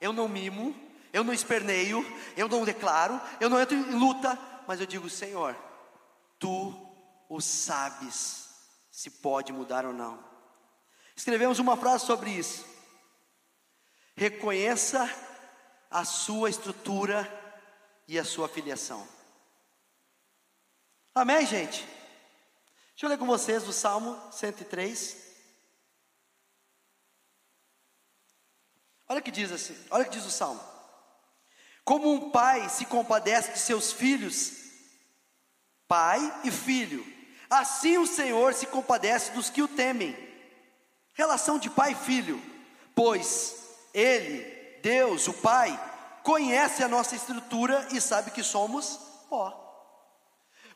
eu 0.00 0.12
não 0.12 0.28
mimo, 0.28 0.74
eu 1.12 1.24
não 1.24 1.32
esperneio, 1.32 2.04
eu 2.36 2.48
não 2.48 2.64
declaro, 2.64 3.20
eu 3.40 3.48
não 3.48 3.60
entro 3.60 3.76
em 3.76 3.98
luta, 3.98 4.38
mas 4.66 4.80
eu 4.80 4.86
digo, 4.86 5.08
Senhor, 5.08 5.56
tu 6.38 6.74
o 7.28 7.40
sabes 7.40 8.48
se 8.90 9.10
pode 9.10 9.52
mudar 9.52 9.86
ou 9.86 9.92
não. 9.92 10.22
Escrevemos 11.14 11.58
uma 11.58 11.76
frase 11.76 12.06
sobre 12.06 12.30
isso. 12.30 12.66
Reconheça 14.16 15.08
a 15.90 16.04
sua 16.04 16.50
estrutura 16.50 17.26
e 18.06 18.18
a 18.18 18.24
sua 18.24 18.48
filiação. 18.48 19.06
Amém, 21.14 21.46
gente? 21.46 21.84
Deixa 22.90 23.06
eu 23.06 23.08
ler 23.08 23.18
com 23.18 23.26
vocês 23.26 23.66
o 23.66 23.72
Salmo 23.72 24.16
103. 24.32 25.27
Olha 29.08 29.20
o 29.20 29.22
que 29.22 29.30
diz 29.30 29.50
assim, 29.50 29.76
olha 29.90 30.02
o 30.02 30.04
que 30.04 30.16
diz 30.16 30.26
o 30.26 30.30
Salmo. 30.30 30.60
Como 31.84 32.12
um 32.12 32.30
pai 32.30 32.68
se 32.68 32.84
compadece 32.84 33.52
de 33.52 33.58
seus 33.58 33.92
filhos, 33.92 34.52
pai 35.86 36.20
e 36.44 36.50
filho, 36.50 37.06
assim 37.48 37.96
o 37.96 38.06
Senhor 38.06 38.52
se 38.52 38.66
compadece 38.66 39.32
dos 39.32 39.48
que 39.48 39.62
o 39.62 39.68
temem. 39.68 40.16
Relação 41.14 41.58
de 41.58 41.70
pai 41.70 41.92
e 41.92 41.94
filho, 41.94 42.42
pois 42.94 43.56
Ele, 43.94 44.42
Deus, 44.82 45.26
o 45.26 45.32
Pai, 45.32 45.78
conhece 46.22 46.84
a 46.84 46.88
nossa 46.88 47.16
estrutura 47.16 47.88
e 47.90 48.00
sabe 48.00 48.30
que 48.30 48.42
somos 48.42 49.00
pó. 49.28 49.64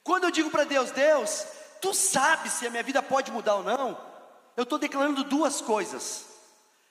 Quando 0.03 0.25
eu 0.25 0.31
digo 0.31 0.51
para 0.51 0.65
Deus, 0.65 0.91
Deus, 0.91 1.47
tu 1.81 1.93
sabes 1.95 2.55
se 2.55 2.67
a 2.67 2.71
minha 2.71 2.83
vida 2.83 3.03
pode 3.03 3.31
mudar 3.31 3.57
ou 3.57 3.63
não, 3.63 3.97
eu 4.57 4.65
estou 4.65 4.79
declarando 4.79 5.25
duas 5.25 5.61
coisas. 5.61 6.27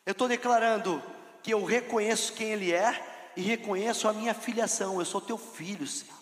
Eu 0.06 0.12
estou 0.12 0.28
declarando 0.28 1.02
que 1.42 1.54
eu 1.54 1.64
reconheço 1.64 2.34
quem 2.34 2.52
Ele 2.52 2.72
é 2.72 3.32
e 3.36 3.42
reconheço 3.42 4.08
a 4.08 4.14
minha 4.14 4.34
filiação. 4.34 5.00
Eu 5.00 5.06
sou 5.06 5.22
teu 5.22 5.38
filho, 5.38 5.88
Senhor. 5.88 6.22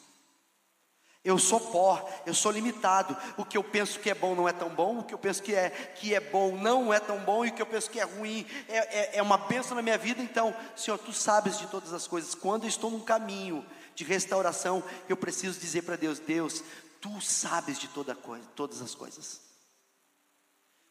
Eu 1.23 1.37
sou 1.37 1.59
pó, 1.59 2.09
eu 2.25 2.33
sou 2.33 2.51
limitado. 2.51 3.15
O 3.37 3.43
que 3.43 3.57
eu 3.57 3.63
penso 3.63 3.99
que 3.99 4.09
é 4.09 4.15
bom 4.15 4.33
não 4.33 4.47
é 4.47 4.53
tão 4.53 4.69
bom, 4.69 4.99
o 4.99 5.03
que 5.03 5.13
eu 5.13 5.17
penso 5.17 5.43
que 5.43 5.53
é, 5.53 5.69
que 5.69 6.15
é 6.15 6.19
bom 6.19 6.55
não 6.55 6.93
é 6.93 6.99
tão 6.99 7.19
bom, 7.19 7.43
e 7.43 7.49
o 7.49 7.53
que 7.53 7.61
eu 7.61 7.65
penso 7.65 7.89
que 7.89 7.99
é 7.99 8.03
ruim 8.03 8.47
é, 8.69 8.77
é, 8.77 9.17
é 9.17 9.21
uma 9.21 9.37
bênção 9.37 9.75
na 9.75 9.81
minha 9.81 9.97
vida. 9.97 10.21
Então, 10.21 10.55
Senhor, 10.75 10.97
tu 10.97 11.11
sabes 11.11 11.59
de 11.59 11.67
todas 11.67 11.93
as 11.93 12.07
coisas. 12.07 12.33
Quando 12.33 12.63
eu 12.63 12.69
estou 12.69 12.89
num 12.89 13.01
caminho 13.01 13.65
de 13.93 14.05
restauração, 14.05 14.81
eu 15.09 15.17
preciso 15.17 15.59
dizer 15.59 15.81
para 15.81 15.97
Deus: 15.97 16.19
Deus, 16.19 16.63
tu 17.01 17.19
sabes 17.19 17.77
de 17.77 17.89
toda 17.89 18.15
coisa, 18.15 18.45
todas 18.55 18.81
as 18.81 18.95
coisas. 18.95 19.41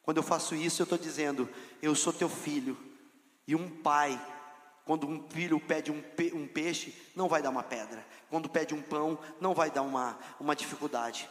Quando 0.02 0.18
eu 0.18 0.22
faço 0.22 0.54
isso, 0.54 0.82
eu 0.82 0.84
estou 0.84 0.98
dizendo: 0.98 1.48
Eu 1.80 1.94
sou 1.94 2.12
teu 2.12 2.28
filho, 2.28 2.76
e 3.48 3.56
um 3.56 3.68
pai 3.82 4.20
quando 4.84 5.06
um 5.06 5.28
filho 5.28 5.58
pede 5.60 5.90
um, 5.90 6.00
pe 6.00 6.32
um, 6.32 6.46
peixe, 6.46 6.94
não 7.14 7.28
vai 7.28 7.42
dar 7.42 7.50
uma 7.50 7.62
pedra. 7.62 8.06
Quando 8.30 8.48
pede 8.48 8.74
um 8.74 8.80
pão, 8.80 9.18
não 9.38 9.52
vai 9.52 9.70
dar 9.70 9.82
uma, 9.82 10.18
uma 10.40 10.56
dificuldade. 10.56 11.28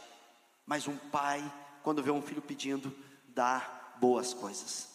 Mas 0.66 0.88
um 0.88 0.96
pai, 0.96 1.42
quando 1.82 2.04
vê 2.04 2.12
um 2.12 2.22
filho 2.22 2.42
pedindo, 2.42 2.96
dá 3.30 3.96
boas 4.00 4.32
coisas. 4.32 4.90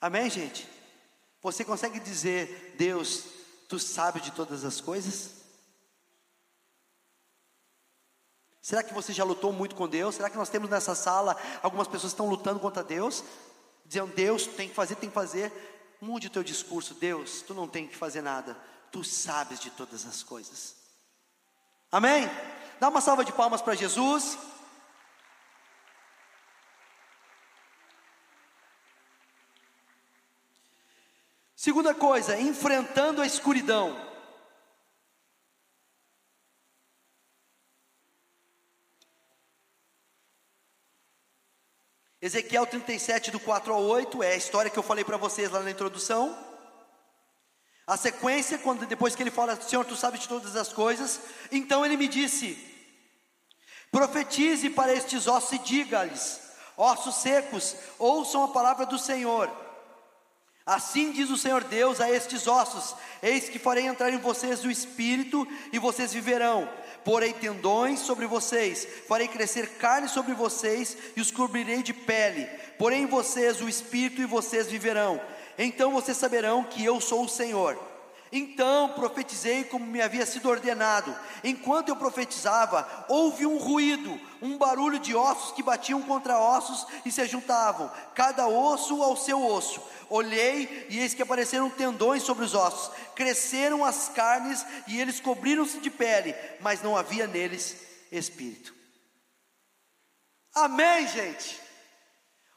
Amém, 0.00 0.30
gente? 0.30 0.66
Você 1.42 1.66
consegue 1.66 2.00
dizer, 2.00 2.74
Deus, 2.78 3.24
tu 3.68 3.78
sabes 3.78 4.22
de 4.22 4.30
todas 4.32 4.64
as 4.64 4.80
coisas? 4.80 5.34
Será 8.62 8.82
que 8.82 8.94
você 8.94 9.12
já 9.12 9.22
lutou 9.22 9.52
muito 9.52 9.74
com 9.74 9.86
Deus? 9.86 10.14
Será 10.14 10.30
que 10.30 10.36
nós 10.36 10.48
temos 10.48 10.70
nessa 10.70 10.94
sala 10.94 11.36
algumas 11.62 11.86
pessoas 11.86 12.12
que 12.12 12.14
estão 12.14 12.28
lutando 12.28 12.58
contra 12.58 12.82
Deus? 12.82 13.22
Dizendo, 13.86 14.12
Deus, 14.14 14.46
tem 14.46 14.68
que 14.68 14.74
fazer, 14.74 14.96
tem 14.96 15.08
que 15.08 15.14
fazer. 15.14 15.52
Mude 16.00 16.26
o 16.26 16.30
teu 16.30 16.42
discurso, 16.42 16.94
Deus, 16.94 17.42
tu 17.42 17.54
não 17.54 17.66
tem 17.66 17.86
que 17.86 17.96
fazer 17.96 18.20
nada, 18.20 18.56
tu 18.92 19.02
sabes 19.02 19.58
de 19.60 19.70
todas 19.70 20.04
as 20.04 20.22
coisas. 20.22 20.76
Amém? 21.90 22.28
Dá 22.78 22.88
uma 22.88 23.00
salva 23.00 23.24
de 23.24 23.32
palmas 23.32 23.62
para 23.62 23.74
Jesus. 23.74 24.36
Segunda 31.54 31.94
coisa, 31.94 32.38
enfrentando 32.38 33.22
a 33.22 33.26
escuridão. 33.26 34.15
Ezequiel 42.26 42.66
37, 42.66 43.30
do 43.30 43.38
4 43.38 43.72
ao 43.72 43.84
8, 43.84 44.20
é 44.20 44.32
a 44.32 44.36
história 44.36 44.68
que 44.68 44.76
eu 44.76 44.82
falei 44.82 45.04
para 45.04 45.16
vocês 45.16 45.48
lá 45.48 45.60
na 45.60 45.70
introdução. 45.70 46.36
A 47.86 47.96
sequência, 47.96 48.58
quando 48.58 48.84
depois 48.84 49.14
que 49.14 49.22
ele 49.22 49.30
fala, 49.30 49.54
Senhor, 49.60 49.84
tu 49.84 49.94
sabes 49.94 50.18
de 50.18 50.26
todas 50.26 50.56
as 50.56 50.72
coisas, 50.72 51.20
então 51.52 51.86
ele 51.86 51.96
me 51.96 52.08
disse: 52.08 52.58
profetize 53.92 54.68
para 54.70 54.92
estes 54.92 55.28
ossos 55.28 55.52
e 55.52 55.58
diga-lhes, 55.60 56.40
ossos 56.76 57.14
secos, 57.14 57.76
ouçam 57.96 58.42
a 58.42 58.48
palavra 58.48 58.84
do 58.86 58.98
Senhor. 58.98 59.48
Assim 60.66 61.12
diz 61.12 61.30
o 61.30 61.38
Senhor 61.38 61.62
Deus 61.62 62.00
a 62.00 62.10
estes 62.10 62.46
ossos: 62.46 62.96
Eis 63.22 63.48
que 63.48 63.58
farei 63.58 63.86
entrar 63.86 64.12
em 64.12 64.18
vocês 64.18 64.64
o 64.64 64.70
espírito, 64.70 65.46
e 65.72 65.78
vocês 65.78 66.12
viverão 66.12 66.68
porei 67.06 67.32
tendões 67.32 68.00
sobre 68.00 68.26
vocês, 68.26 68.84
farei 69.06 69.28
crescer 69.28 69.78
carne 69.78 70.08
sobre 70.08 70.34
vocês 70.34 70.96
e 71.14 71.20
os 71.20 71.30
cobrirei 71.30 71.80
de 71.80 71.94
pele, 71.94 72.46
porei 72.76 72.98
em 72.98 73.06
vocês 73.06 73.60
o 73.60 73.68
espírito 73.68 74.20
e 74.20 74.26
vocês 74.26 74.66
viverão. 74.66 75.20
Então 75.56 75.92
vocês 75.92 76.16
saberão 76.16 76.64
que 76.64 76.84
eu 76.84 77.00
sou 77.00 77.24
o 77.24 77.28
Senhor. 77.28 77.78
Então 78.36 78.90
profetizei 78.90 79.64
como 79.64 79.86
me 79.86 80.02
havia 80.02 80.26
sido 80.26 80.50
ordenado. 80.50 81.16
Enquanto 81.42 81.88
eu 81.88 81.96
profetizava, 81.96 83.06
houve 83.08 83.46
um 83.46 83.56
ruído, 83.56 84.20
um 84.42 84.58
barulho 84.58 84.98
de 84.98 85.16
ossos 85.16 85.52
que 85.52 85.62
batiam 85.62 86.02
contra 86.02 86.38
ossos 86.38 86.86
e 87.06 87.10
se 87.10 87.24
juntavam, 87.26 87.90
cada 88.14 88.46
osso 88.46 89.02
ao 89.02 89.16
seu 89.16 89.42
osso. 89.42 89.82
Olhei 90.10 90.86
e 90.90 90.98
eis 90.98 91.14
que 91.14 91.22
apareceram 91.22 91.70
tendões 91.70 92.24
sobre 92.24 92.44
os 92.44 92.54
ossos, 92.54 92.94
cresceram 93.14 93.82
as 93.82 94.10
carnes 94.10 94.66
e 94.86 95.00
eles 95.00 95.18
cobriram-se 95.18 95.78
de 95.78 95.88
pele, 95.88 96.34
mas 96.60 96.82
não 96.82 96.94
havia 96.94 97.26
neles 97.26 97.74
espírito. 98.12 98.74
Amém, 100.54 101.08
gente? 101.08 101.58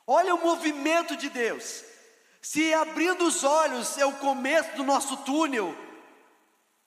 Olha 0.05 0.35
o 0.35 0.43
movimento 0.43 1.15
de 1.15 1.29
Deus. 1.29 1.88
Se 2.41 2.73
abrindo 2.73 3.25
os 3.25 3.43
olhos 3.43 3.97
é 3.97 4.05
o 4.05 4.13
começo 4.13 4.75
do 4.75 4.83
nosso 4.83 5.17
túnel, 5.17 5.75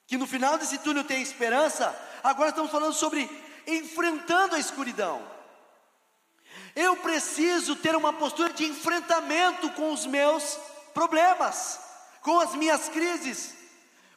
que 0.07 0.17
no 0.17 0.27
final 0.27 0.57
desse 0.59 0.79
túnel 0.79 1.05
tem 1.05 1.23
esperança, 1.23 1.95
agora 2.23 2.51
estamos 2.51 2.71
falando 2.71 2.95
sobre 2.95 3.29
enfrentando 3.67 4.55
a 4.55 4.59
escuridão. 4.59 5.23
Eu 6.75 6.97
preciso 6.97 7.77
ter 7.77 7.95
uma 7.95 8.13
postura 8.13 8.53
de 8.53 8.65
enfrentamento 8.65 9.71
com 9.71 9.93
os 9.93 10.07
meus 10.07 10.59
problemas, 10.95 11.79
com 12.23 12.41
as 12.41 12.55
minhas 12.55 12.89
crises. 12.89 13.55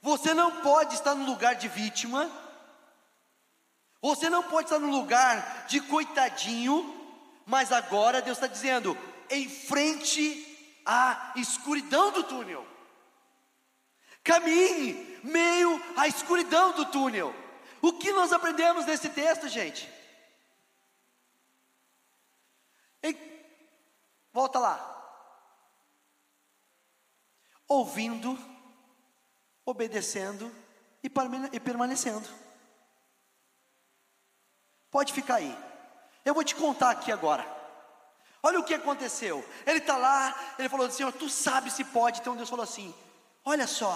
Você 0.02 0.34
não 0.34 0.52
pode 0.62 0.96
estar 0.96 1.16
no 1.16 1.26
lugar 1.26 1.56
de 1.56 1.68
vítima, 1.68 2.32
você 4.02 4.30
não 4.30 4.44
pode 4.44 4.68
estar 4.68 4.80
no 4.80 4.90
lugar 4.90 5.66
de 5.68 5.82
coitadinho, 5.82 6.94
mas 7.46 7.72
agora 7.72 8.22
Deus 8.22 8.38
está 8.38 8.48
dizendo: 8.48 8.98
enfrente 9.30 10.55
a 10.86 11.34
escuridão 11.36 12.12
do 12.12 12.24
túnel. 12.24 12.66
Caminhe 14.24 15.20
meio 15.24 15.82
à 15.98 16.08
escuridão 16.08 16.74
do 16.74 16.86
túnel. 16.86 17.34
O 17.82 17.94
que 17.94 18.12
nós 18.12 18.32
aprendemos 18.32 18.86
nesse 18.86 19.10
texto, 19.10 19.48
gente? 19.48 19.96
volta 24.36 24.60
lá. 24.60 24.92
Ouvindo, 27.70 28.38
obedecendo 29.66 30.54
e 31.02 31.10
permanecendo. 31.60 32.28
Pode 34.92 35.14
ficar 35.14 35.36
aí. 35.36 35.58
Eu 36.26 36.34
vou 36.34 36.44
te 36.44 36.54
contar 36.54 36.92
aqui 36.92 37.14
agora. 37.14 37.55
Olha 38.46 38.60
o 38.60 38.64
que 38.64 38.76
aconteceu. 38.76 39.44
Ele 39.66 39.80
está 39.80 39.98
lá, 39.98 40.54
ele 40.60 40.70
falou 40.70 40.86
assim: 40.86 40.98
Senhor, 40.98 41.12
tu 41.12 41.28
sabes 41.28 41.74
se 41.74 41.84
pode. 41.84 42.20
Então 42.20 42.36
Deus 42.36 42.48
falou 42.48 42.64
assim: 42.64 42.94
Olha 43.44 43.66
só, 43.66 43.92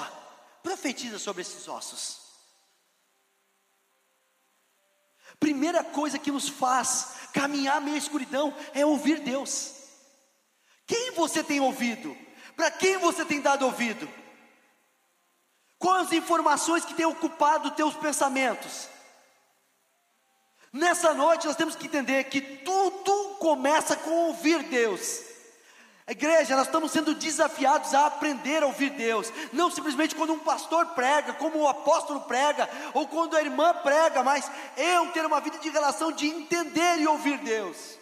profetiza 0.64 1.20
sobre 1.20 1.44
esses 1.44 1.68
ossos. 1.68 2.18
Primeira 5.40 5.84
coisa 5.84 6.18
que 6.18 6.32
nos 6.32 6.50
faz 6.50 7.30
caminhar 7.32 7.80
meio 7.80 7.96
escuridão 7.96 8.52
é 8.74 8.84
ouvir 8.84 9.20
Deus. 9.20 9.72
Quem 10.88 11.12
você 11.12 11.44
tem 11.44 11.60
ouvido? 11.60 12.18
Para 12.56 12.72
quem 12.72 12.98
você 12.98 13.24
tem 13.24 13.40
dado 13.40 13.66
ouvido? 13.66 14.10
Quais 15.78 16.12
informações 16.12 16.84
que 16.84 16.96
têm 16.96 17.06
ocupado 17.06 17.70
teus 17.70 17.94
pensamentos? 17.94 18.90
Nessa 20.72 21.14
noite 21.14 21.48
nós 21.48 21.56
temos 21.56 21.76
que 21.76 21.88
entender 21.88 22.26
que 22.26 22.42
tudo 22.42 23.36
começa 23.40 23.96
com 23.96 24.28
ouvir 24.28 24.64
Deus. 24.64 25.22
igreja, 26.08 26.56
nós 26.56 26.68
estamos 26.68 26.92
sendo 26.92 27.16
desafiados 27.16 27.94
a 27.94 28.06
aprender 28.06 28.62
a 28.62 28.68
ouvir 28.68 28.92
Deus, 28.92 29.32
não 29.52 29.72
simplesmente 29.72 30.16
quando 30.16 30.34
um 30.34 30.40
pastor 30.40 30.88
prega, 30.88 31.34
como 31.34 31.60
o 31.60 31.68
apóstolo 31.68 32.22
prega, 32.22 32.70
ou 32.94 33.08
quando 33.08 33.36
a 33.36 33.42
irmã 33.42 33.74
prega, 33.74 34.24
mas 34.24 34.50
eu 34.78 35.12
ter 35.12 35.26
uma 35.26 35.42
vida 35.42 35.58
de 35.58 35.70
relação 35.70 36.12
de 36.12 36.28
entender 36.28 37.00
e 37.00 37.08
ouvir 37.08 37.38
Deus. 37.40 37.98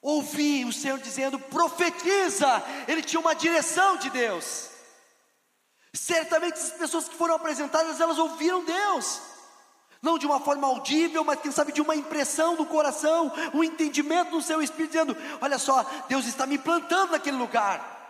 Ouvi 0.00 0.64
o 0.64 0.72
Senhor 0.72 0.98
dizendo: 0.98 1.38
profetiza, 1.38 2.62
ele 2.88 3.02
tinha 3.02 3.20
uma 3.20 3.34
direção 3.34 3.96
de 3.96 4.10
Deus. 4.10 4.68
Certamente 5.94 6.54
as 6.54 6.72
pessoas 6.72 7.08
que 7.08 7.14
foram 7.14 7.34
apresentadas, 7.34 8.00
elas 8.00 8.18
ouviram 8.18 8.64
Deus. 8.64 9.31
Não 10.02 10.18
de 10.18 10.26
uma 10.26 10.40
forma 10.40 10.66
audível, 10.66 11.22
mas 11.22 11.40
quem 11.40 11.52
sabe 11.52 11.70
de 11.70 11.80
uma 11.80 11.94
impressão 11.94 12.56
do 12.56 12.66
coração, 12.66 13.32
um 13.54 13.62
entendimento 13.62 14.32
no 14.32 14.42
seu 14.42 14.60
espírito, 14.60 14.90
dizendo: 14.90 15.16
Olha 15.40 15.58
só, 15.60 15.86
Deus 16.08 16.26
está 16.26 16.44
me 16.44 16.58
plantando 16.58 17.12
naquele 17.12 17.36
lugar. 17.36 18.00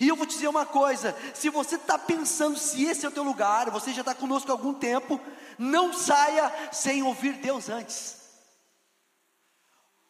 E 0.00 0.08
eu 0.08 0.16
vou 0.16 0.26
te 0.26 0.34
dizer 0.34 0.48
uma 0.48 0.66
coisa: 0.66 1.16
se 1.32 1.48
você 1.48 1.76
está 1.76 1.96
pensando 1.96 2.58
se 2.58 2.84
esse 2.84 3.06
é 3.06 3.08
o 3.08 3.12
teu 3.12 3.22
lugar, 3.22 3.70
você 3.70 3.92
já 3.92 4.00
está 4.00 4.14
conosco 4.14 4.50
há 4.50 4.54
algum 4.54 4.74
tempo, 4.74 5.20
não 5.56 5.92
saia 5.92 6.52
sem 6.72 7.04
ouvir 7.04 7.34
Deus 7.34 7.68
antes. 7.68 8.16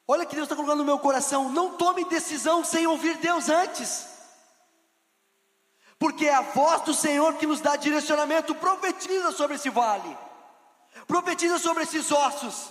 Olha 0.09 0.25
que 0.25 0.35
Deus 0.35 0.47
está 0.47 0.57
colocando 0.57 0.79
no 0.79 0.87
meu 0.87 0.99
coração: 0.99 1.51
não 1.51 1.77
tome 1.77 2.07
decisão 2.07 2.65
sem 2.65 2.87
ouvir 2.87 3.19
Deus 3.19 3.51
antes, 3.51 4.07
porque 5.99 6.25
é 6.25 6.35
a 6.35 6.41
voz 6.41 6.81
do 6.81 6.95
Senhor 6.95 7.35
que 7.35 7.47
nos 7.47 7.61
dá 7.61 7.77
direcionamento. 7.77 8.55
Profetiza 8.55 9.31
sobre 9.31 9.57
esse 9.57 9.69
vale 9.69 10.25
profetiza 11.07 11.59
sobre 11.59 11.83
esses 11.83 12.11
ossos. 12.11 12.71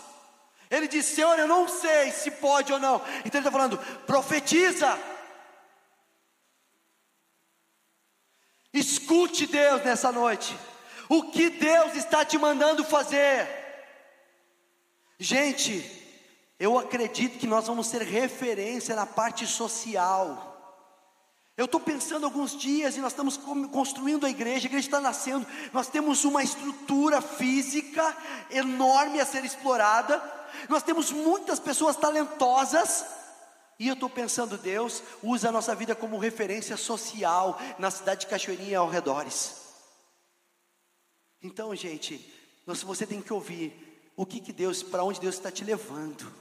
Ele 0.70 0.88
diz: 0.88 1.06
Senhor, 1.06 1.38
eu 1.38 1.48
não 1.48 1.68
sei 1.68 2.12
se 2.12 2.32
pode 2.32 2.74
ou 2.74 2.80
não. 2.80 2.96
Então 3.26 3.40
ele 3.40 3.40
está 3.40 3.52
falando: 3.52 3.78
profetiza. 4.06 4.98
Escute 8.74 9.48
Deus 9.48 9.84
nessa 9.84 10.12
noite. 10.12 10.58
O 11.08 11.32
que 11.32 11.50
Deus 11.50 11.96
está 11.96 12.26
te 12.26 12.38
mandando 12.38 12.84
fazer. 12.84 13.48
Gente, 15.18 16.04
eu 16.60 16.78
acredito 16.78 17.40
que 17.40 17.48
nós 17.48 17.68
vamos 17.68 17.88
ser 17.88 18.02
referência 18.02 18.96
na 18.96 19.06
parte 19.06 19.48
social. 19.48 20.55
Eu 21.58 21.66
estou 21.66 21.80
pensando 21.80 22.26
alguns 22.26 22.58
dias 22.58 22.98
e 22.98 23.00
nós 23.00 23.14
estamos 23.14 23.38
construindo 23.72 24.26
a 24.26 24.30
igreja, 24.30 24.68
a 24.68 24.70
igreja 24.70 24.88
está 24.88 25.00
nascendo, 25.00 25.48
nós 25.72 25.88
temos 25.88 26.26
uma 26.26 26.44
estrutura 26.44 27.22
física 27.22 28.16
enorme 28.52 29.22
a 29.22 29.26
ser 29.26 29.46
explorada, 29.46 30.22
nós 30.68 30.84
temos 30.84 31.12
muitas 31.12 31.58
pessoas 31.58 31.96
talentosas, 31.96 33.06
e 33.80 33.88
eu 33.88 33.94
estou 33.94 34.10
pensando, 34.10 34.58
Deus, 34.58 35.02
usa 35.22 35.50
a 35.50 35.52
nossa 35.52 35.74
vida 35.76 35.96
como 35.96 36.18
referência 36.18 36.76
social 36.76 37.60
na 37.78 37.92
cidade 37.92 38.22
de 38.22 38.28
Cachoeirinha 38.28 38.72
e 38.72 38.76
ao 38.76 38.90
redores. 38.90 39.56
Então, 41.42 41.76
gente, 41.76 42.34
você 42.66 43.06
tem 43.06 43.22
que 43.22 43.34
ouvir 43.34 44.12
o 44.16 44.26
que, 44.26 44.40
que 44.40 44.54
Deus, 44.54 44.82
para 44.82 45.04
onde 45.04 45.20
Deus 45.20 45.36
está 45.36 45.52
te 45.52 45.64
levando, 45.64 46.32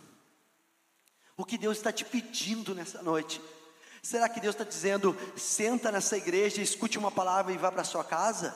o 1.36 1.44
que 1.44 1.58
Deus 1.58 1.76
está 1.76 1.92
te 1.92 2.04
pedindo 2.04 2.74
nessa 2.74 3.02
noite. 3.02 3.40
Será 4.04 4.28
que 4.28 4.38
Deus 4.38 4.54
está 4.54 4.64
dizendo, 4.64 5.16
senta 5.34 5.90
nessa 5.90 6.14
igreja, 6.14 6.60
escute 6.60 6.98
uma 6.98 7.10
palavra 7.10 7.54
e 7.54 7.56
vá 7.56 7.72
para 7.72 7.82
sua 7.82 8.04
casa? 8.04 8.54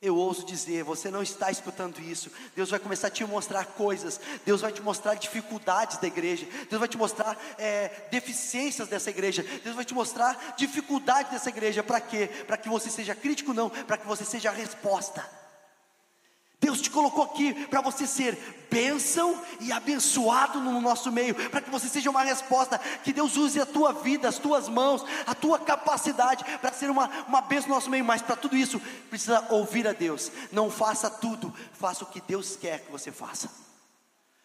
Eu 0.00 0.16
ouso 0.16 0.46
dizer, 0.46 0.84
você 0.84 1.10
não 1.10 1.22
está 1.22 1.50
escutando 1.50 2.00
isso. 2.00 2.30
Deus 2.56 2.70
vai 2.70 2.78
começar 2.78 3.08
a 3.08 3.10
te 3.10 3.22
mostrar 3.26 3.66
coisas. 3.66 4.18
Deus 4.46 4.62
vai 4.62 4.72
te 4.72 4.80
mostrar 4.80 5.16
dificuldades 5.16 5.98
da 5.98 6.06
igreja. 6.06 6.46
Deus 6.70 6.80
vai 6.80 6.88
te 6.88 6.96
mostrar 6.96 7.36
é, 7.58 8.06
deficiências 8.10 8.88
dessa 8.88 9.10
igreja. 9.10 9.42
Deus 9.62 9.76
vai 9.76 9.84
te 9.84 9.92
mostrar 9.92 10.54
dificuldades 10.56 11.30
dessa 11.30 11.50
igreja. 11.50 11.82
Para 11.82 12.00
quê? 12.00 12.28
Para 12.46 12.56
que 12.56 12.70
você 12.70 12.88
seja 12.88 13.14
crítico, 13.14 13.52
não. 13.52 13.68
Para 13.68 13.98
que 13.98 14.06
você 14.06 14.24
seja 14.24 14.48
a 14.48 14.54
resposta. 14.54 15.28
Deus 16.60 16.80
te 16.80 16.90
colocou 16.90 17.24
aqui 17.24 17.54
para 17.66 17.80
você 17.80 18.06
ser 18.06 18.36
bênção 18.68 19.40
e 19.60 19.70
abençoado 19.70 20.60
no 20.60 20.80
nosso 20.80 21.10
meio, 21.12 21.34
para 21.50 21.60
que 21.60 21.70
você 21.70 21.88
seja 21.88 22.10
uma 22.10 22.22
resposta, 22.22 22.78
que 23.04 23.12
Deus 23.12 23.36
use 23.36 23.60
a 23.60 23.66
tua 23.66 23.92
vida, 23.92 24.28
as 24.28 24.38
tuas 24.38 24.68
mãos, 24.68 25.04
a 25.26 25.34
tua 25.34 25.58
capacidade 25.58 26.44
para 26.58 26.72
ser 26.72 26.90
uma, 26.90 27.08
uma 27.28 27.40
bênção 27.40 27.68
no 27.68 27.76
nosso 27.76 27.88
meio, 27.88 28.04
mas 28.04 28.22
para 28.22 28.36
tudo 28.36 28.56
isso 28.56 28.80
precisa 29.08 29.46
ouvir 29.50 29.86
a 29.86 29.92
Deus. 29.92 30.32
Não 30.50 30.68
faça 30.68 31.08
tudo, 31.08 31.54
faça 31.72 32.02
o 32.02 32.08
que 32.08 32.20
Deus 32.20 32.56
quer 32.56 32.80
que 32.80 32.90
você 32.90 33.12
faça. 33.12 33.48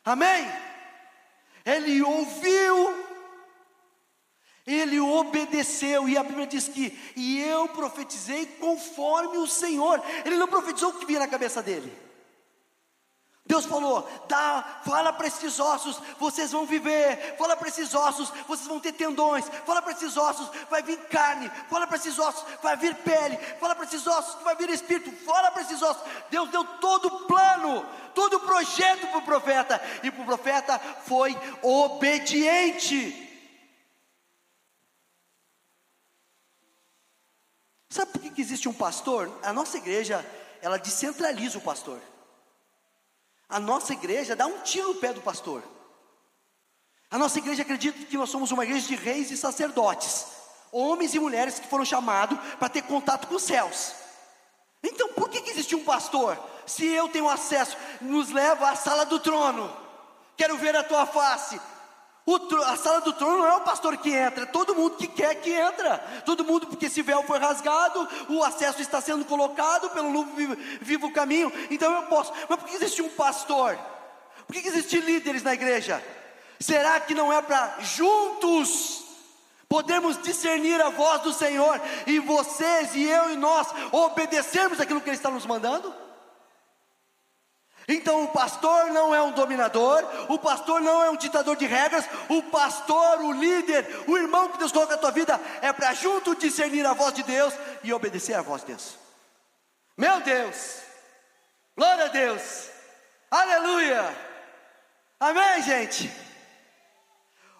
Amém? 0.06 0.48
Ele 1.66 2.02
ouviu, 2.04 2.96
ele 4.68 5.00
obedeceu, 5.00 6.08
e 6.08 6.16
a 6.16 6.24
Bíblia 6.24 6.46
diz 6.46 6.68
que, 6.68 6.98
e 7.16 7.42
eu 7.42 7.68
profetizei 7.70 8.46
conforme 8.46 9.38
o 9.38 9.48
Senhor, 9.48 10.00
ele 10.24 10.38
não 10.38 10.48
profetizou 10.48 10.90
o 10.90 10.94
que 10.94 11.06
vinha 11.06 11.20
na 11.20 11.28
cabeça 11.28 11.62
dele. 11.64 12.03
Deus 13.46 13.66
falou: 13.66 14.10
dá, 14.28 14.82
fala 14.86 15.12
para 15.12 15.28
esses 15.28 15.60
ossos, 15.60 16.00
vocês 16.18 16.52
vão 16.52 16.66
viver. 16.66 17.36
Fala 17.38 17.58
para 17.58 17.68
esses 17.68 17.94
ossos, 17.94 18.30
vocês 18.48 18.68
vão 18.68 18.80
ter 18.80 18.94
tendões. 18.94 19.46
Fala 19.66 19.82
para 19.82 19.92
esses 19.92 20.16
ossos, 20.16 20.50
vai 20.70 20.82
vir 20.82 20.98
carne. 21.08 21.52
Fala 21.70 21.86
para 21.86 21.98
esses 21.98 22.18
ossos, 22.18 22.46
vai 22.62 22.78
vir 22.78 22.96
pele. 22.96 23.38
Fala 23.60 23.76
para 23.76 23.86
esses 23.86 24.08
ossos, 24.08 24.42
vai 24.44 24.56
vir 24.56 24.70
espírito. 24.70 25.12
Fala 25.26 25.52
para 25.52 25.62
esses 25.62 25.82
ossos. 25.82 26.04
Deus 26.30 26.50
deu 26.50 26.64
todo 26.80 27.08
o 27.08 27.28
plano, 27.28 27.86
todo 28.16 28.38
o 28.38 28.40
projeto 28.40 29.08
para 29.08 29.20
o 29.20 29.24
profeta. 29.24 29.82
E 30.02 30.10
para 30.10 30.22
o 30.22 30.26
profeta 30.26 30.80
foi 31.06 31.38
obediente. 31.62 33.20
Sabe 37.90 38.12
por 38.14 38.22
que, 38.22 38.32
que 38.32 38.42
existe 38.42 38.70
um 38.70 38.74
pastor? 38.74 39.38
A 39.44 39.52
nossa 39.52 39.78
igreja, 39.78 40.26
ela 40.62 40.80
descentraliza 40.80 41.58
o 41.58 41.62
pastor. 41.62 42.02
A 43.54 43.60
nossa 43.60 43.94
igreja 43.94 44.36
dá 44.36 44.48
um 44.48 44.62
tiro 44.62 44.88
no 44.88 44.96
pé 44.96 45.14
do 45.14 45.22
pastor. 45.22 45.62
A 47.12 47.20
nossa 47.20 47.38
igreja 47.38 47.62
acredita 47.62 48.04
que 48.04 48.18
nós 48.18 48.32
somos 48.32 48.52
uma 48.52 48.64
igreja 48.64 48.88
de 48.88 48.96
reis 48.96 49.30
e 49.30 49.38
sacerdotes, 49.38 50.26
homens 50.72 51.14
e 51.14 51.20
mulheres 51.20 51.60
que 51.60 51.68
foram 51.68 51.86
chamados 51.86 52.40
para 52.58 52.68
ter 52.68 52.82
contato 52.82 53.28
com 53.28 53.36
os 53.36 53.44
céus. 53.44 53.94
Então, 54.82 55.10
por 55.10 55.30
que, 55.30 55.40
que 55.44 55.52
existe 55.52 55.76
um 55.76 55.84
pastor? 55.84 56.36
Se 56.66 56.84
eu 56.84 57.08
tenho 57.10 57.30
acesso, 57.30 57.78
nos 58.02 58.32
leva 58.32 58.72
à 58.72 58.76
sala 58.76 59.06
do 59.06 59.20
trono. 59.20 59.72
Quero 60.36 60.58
ver 60.58 60.76
a 60.76 60.84
tua 60.84 61.06
face. 61.06 61.62
A 62.66 62.78
sala 62.78 63.02
do 63.02 63.12
trono 63.12 63.40
não 63.40 63.48
é 63.48 63.56
o 63.58 63.62
pastor 63.62 63.98
que 63.98 64.10
entra, 64.10 64.44
é 64.44 64.46
todo 64.46 64.74
mundo 64.74 64.96
que 64.96 65.08
quer 65.08 65.36
que 65.36 65.52
entra. 65.52 65.98
Todo 66.26 66.46
mundo, 66.46 66.68
porque 66.68 66.86
esse 66.86 67.02
véu 67.02 67.22
foi 67.24 67.38
rasgado, 67.38 68.08
o 68.30 68.42
acesso 68.44 68.82
está 68.82 69.02
sendo 69.02 69.26
colocado 69.26 69.90
pelo 69.90 70.10
novo 70.10 70.34
vivo, 70.34 70.56
vivo 70.82 71.12
caminho. 71.12 71.52
Então 71.70 71.94
eu 71.94 72.04
posso. 72.04 72.32
Mas 72.48 72.60
por 72.60 72.68
que 72.68 72.76
existe 72.76 73.02
um 73.02 73.10
pastor? 73.10 73.78
Por 74.48 74.56
que 74.56 74.68
existe 74.68 75.02
líderes 75.02 75.44
na 75.44 75.54
igreja? 75.54 76.02
Será 76.60 76.98
que 77.02 77.14
não 77.14 77.32
é 77.32 77.42
para 77.42 77.78
juntos 77.82 79.04
podermos 79.68 80.22
discernir 80.22 80.80
a 80.82 80.90
voz 80.90 81.22
do 81.24 81.34
Senhor 81.34 81.82
e 82.08 82.20
vocês 82.20 82.96
e 82.96 83.04
eu 83.04 83.32
e 83.32 83.36
nós 83.36 83.68
obedecermos 83.92 84.80
aquilo 84.80 85.02
que 85.02 85.10
Ele 85.10 85.18
está 85.18 85.30
nos 85.30 85.46
mandando? 85.46 86.03
Então 87.88 88.24
o 88.24 88.28
pastor 88.30 88.92
não 88.92 89.14
é 89.14 89.22
um 89.22 89.32
dominador, 89.32 90.04
o 90.30 90.40
pastor 90.40 90.82
não 90.82 91.04
é 91.04 91.10
um 91.10 91.18
ditador 91.18 91.56
de 91.56 91.66
regras, 91.66 92.06
o 92.30 92.42
pastor, 92.44 93.22
o 93.22 93.32
líder, 93.34 93.86
o 94.08 94.18
irmão 94.18 94.50
que 94.50 94.58
Deus 94.58 94.72
coloca 94.72 94.94
na 94.94 95.02
tua 95.02 95.12
vida 95.12 95.40
é 95.62 95.72
para 95.74 95.94
junto 95.94 96.36
discernir 96.36 96.86
a 96.86 96.94
voz 96.94 97.14
de 97.14 97.24
Deus 97.24 97.54
e 97.84 97.94
obedecer 97.94 98.36
a 98.36 98.42
voz 98.42 98.62
de 98.62 98.68
Deus. 98.68 98.98
Meu 99.98 100.22
Deus, 100.22 100.78
glória 101.76 102.06
a 102.06 102.10
Deus, 102.10 102.70
aleluia, 103.30 104.16
amém, 105.20 105.62
gente. 105.64 106.12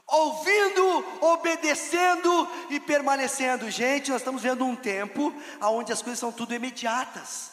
Ouvindo, 0.08 1.18
obedecendo 1.22 2.50
e 2.70 2.80
permanecendo, 2.80 3.70
gente, 3.70 4.12
nós 4.12 4.22
estamos 4.22 4.42
vendo 4.42 4.66
um 4.66 4.76
tempo 4.76 5.34
onde 5.62 5.92
as 5.92 6.02
coisas 6.02 6.20
são 6.20 6.32
tudo 6.32 6.54
imediatas. 6.54 7.53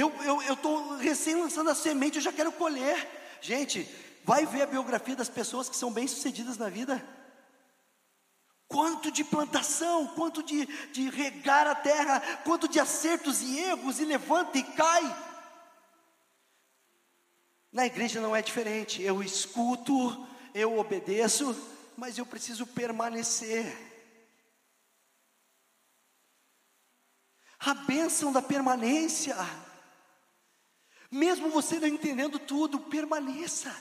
Eu 0.00 0.12
estou 0.52 0.96
recém 0.96 1.34
lançando 1.34 1.70
a 1.70 1.74
semente, 1.74 2.18
eu 2.18 2.22
já 2.22 2.32
quero 2.32 2.52
colher. 2.52 3.38
Gente, 3.40 3.82
vai 4.22 4.46
ver 4.46 4.62
a 4.62 4.66
biografia 4.66 5.16
das 5.16 5.28
pessoas 5.28 5.68
que 5.68 5.76
são 5.76 5.92
bem-sucedidas 5.92 6.56
na 6.56 6.68
vida. 6.68 7.04
Quanto 8.68 9.10
de 9.10 9.24
plantação, 9.24 10.06
quanto 10.14 10.40
de, 10.40 10.66
de 10.92 11.10
regar 11.10 11.66
a 11.66 11.74
terra, 11.74 12.20
quanto 12.44 12.68
de 12.68 12.78
acertos 12.78 13.42
e 13.42 13.58
erros, 13.58 13.98
e 13.98 14.04
levanta 14.04 14.56
e 14.56 14.62
cai. 14.62 15.28
Na 17.72 17.84
igreja 17.84 18.20
não 18.20 18.36
é 18.36 18.40
diferente. 18.40 19.02
Eu 19.02 19.20
escuto, 19.20 20.28
eu 20.54 20.78
obedeço, 20.78 21.56
mas 21.96 22.18
eu 22.18 22.24
preciso 22.24 22.64
permanecer. 22.68 23.76
A 27.58 27.74
bênção 27.74 28.30
da 28.30 28.40
permanência. 28.40 29.34
Mesmo 31.10 31.50
você 31.50 31.78
não 31.78 31.88
entendendo 31.88 32.38
tudo, 32.38 32.80
permaneça. 32.80 33.74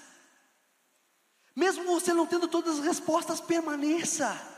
Mesmo 1.56 1.86
você 1.86 2.13
não 2.13 2.26
tendo 2.28 2.48
todas 2.48 2.80
as 2.80 2.86
respostas, 2.86 3.42
permaneça. 3.42 4.57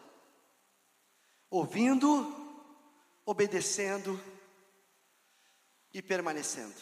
Ouvindo, 1.51 2.35
obedecendo 3.27 4.19
e 5.93 6.01
permanecendo. 6.01 6.75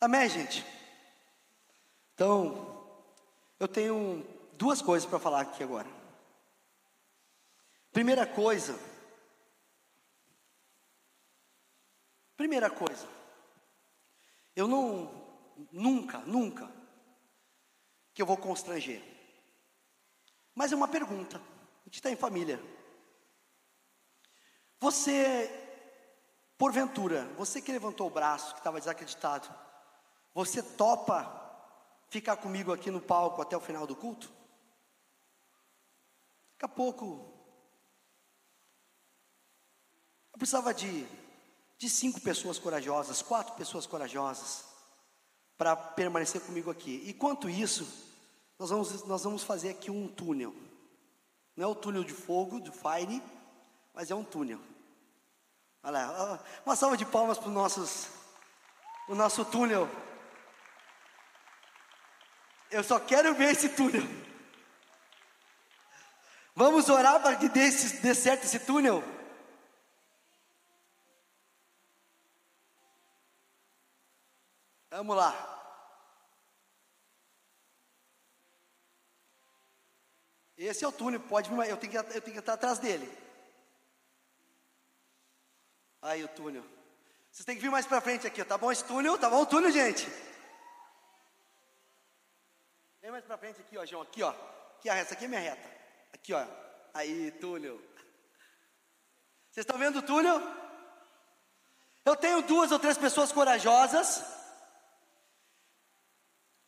Amém, 0.00 0.28
gente? 0.28 0.64
Então, 2.14 3.04
eu 3.58 3.68
tenho 3.68 4.26
duas 4.54 4.82
coisas 4.82 5.08
para 5.08 5.18
falar 5.18 5.42
aqui 5.42 5.62
agora. 5.62 5.88
Primeira 7.92 8.26
coisa, 8.26 8.78
primeira 12.36 12.70
coisa, 12.70 13.06
eu 14.56 14.66
não, 14.66 15.10
nunca, 15.70 16.18
nunca, 16.20 16.72
que 18.14 18.22
eu 18.22 18.26
vou 18.26 18.36
constranger. 18.36 19.02
Mas 20.54 20.72
é 20.72 20.76
uma 20.76 20.88
pergunta, 20.88 21.36
a 21.38 21.84
gente 21.84 21.96
está 21.96 22.10
em 22.10 22.16
família. 22.16 22.62
Você 24.80 25.61
Porventura, 26.62 27.24
você 27.36 27.60
que 27.60 27.72
levantou 27.72 28.06
o 28.06 28.10
braço, 28.10 28.52
que 28.52 28.60
estava 28.60 28.78
desacreditado, 28.78 29.52
você 30.32 30.62
topa 30.62 31.28
ficar 32.08 32.36
comigo 32.36 32.72
aqui 32.72 32.88
no 32.88 33.00
palco 33.00 33.42
até 33.42 33.56
o 33.56 33.60
final 33.60 33.84
do 33.84 33.96
culto? 33.96 34.32
Daqui 36.52 36.66
a 36.66 36.68
pouco, 36.68 37.34
eu 40.32 40.38
precisava 40.38 40.72
de, 40.72 41.04
de 41.78 41.90
cinco 41.90 42.20
pessoas 42.20 42.60
corajosas, 42.60 43.22
quatro 43.22 43.56
pessoas 43.56 43.84
corajosas, 43.84 44.64
para 45.58 45.74
permanecer 45.74 46.42
comigo 46.42 46.70
aqui. 46.70 47.02
E 47.04 47.12
quanto 47.12 47.50
isso, 47.50 47.84
nós 48.56 48.70
vamos, 48.70 49.02
nós 49.02 49.24
vamos 49.24 49.42
fazer 49.42 49.70
aqui 49.70 49.90
um 49.90 50.06
túnel. 50.06 50.54
Não 51.56 51.64
é 51.64 51.66
o 51.66 51.74
túnel 51.74 52.04
de 52.04 52.14
fogo, 52.14 52.60
do 52.60 52.70
fire, 52.70 53.20
mas 53.92 54.12
é 54.12 54.14
um 54.14 54.22
túnel. 54.22 54.60
Olha 55.84 56.06
lá, 56.06 56.40
uma 56.64 56.76
salva 56.76 56.96
de 56.96 57.04
palmas 57.04 57.38
para 57.38 57.48
o 57.48 57.52
o 59.08 59.14
nosso 59.14 59.44
túnel. 59.44 59.90
Eu 62.70 62.84
só 62.84 63.00
quero 63.00 63.34
ver 63.34 63.50
esse 63.50 63.68
túnel. 63.70 64.02
Vamos 66.54 66.88
orar 66.88 67.20
para 67.20 67.36
que 67.36 67.48
dê, 67.48 67.70
dê 67.70 68.14
certo 68.14 68.44
esse 68.44 68.60
túnel? 68.60 69.02
Vamos 74.90 75.16
lá. 75.16 75.48
Esse 80.56 80.84
é 80.84 80.88
o 80.88 80.92
túnel, 80.92 81.18
pode 81.18 81.50
eu 81.50 81.76
tenho 81.76 81.90
que, 81.90 81.98
eu 81.98 82.04
tenho 82.04 82.34
que 82.34 82.38
estar 82.38 82.52
atrás 82.52 82.78
dele. 82.78 83.21
Aí 86.02 86.24
o 86.24 86.28
túnel. 86.28 86.64
Vocês 87.30 87.46
têm 87.46 87.54
que 87.54 87.62
vir 87.62 87.70
mais 87.70 87.86
para 87.86 88.00
frente 88.00 88.26
aqui, 88.26 88.44
tá 88.44 88.58
bom 88.58 88.72
esse 88.72 88.84
túnel? 88.84 89.16
Tá 89.16 89.30
bom 89.30 89.40
o 89.40 89.46
túnel, 89.46 89.70
gente? 89.70 90.06
Vem 93.00 93.10
mais 93.10 93.24
para 93.24 93.38
frente 93.38 93.60
aqui, 93.60 93.78
ó, 93.78 93.86
João. 93.86 94.02
Aqui, 94.02 94.22
ó. 94.22 94.30
Aqui, 94.30 94.90
ó, 94.90 94.92
essa 94.92 95.14
aqui 95.14 95.24
é 95.24 95.28
minha 95.28 95.40
reta. 95.40 95.70
Aqui, 96.12 96.34
ó. 96.34 96.44
Aí, 96.92 97.30
túnel. 97.40 97.80
Vocês 99.50 99.64
estão 99.64 99.78
vendo 99.78 100.00
o 100.00 100.02
túnel? 100.02 100.42
Eu 102.04 102.16
tenho 102.16 102.42
duas 102.42 102.72
ou 102.72 102.78
três 102.78 102.98
pessoas 102.98 103.30
corajosas. 103.30 104.24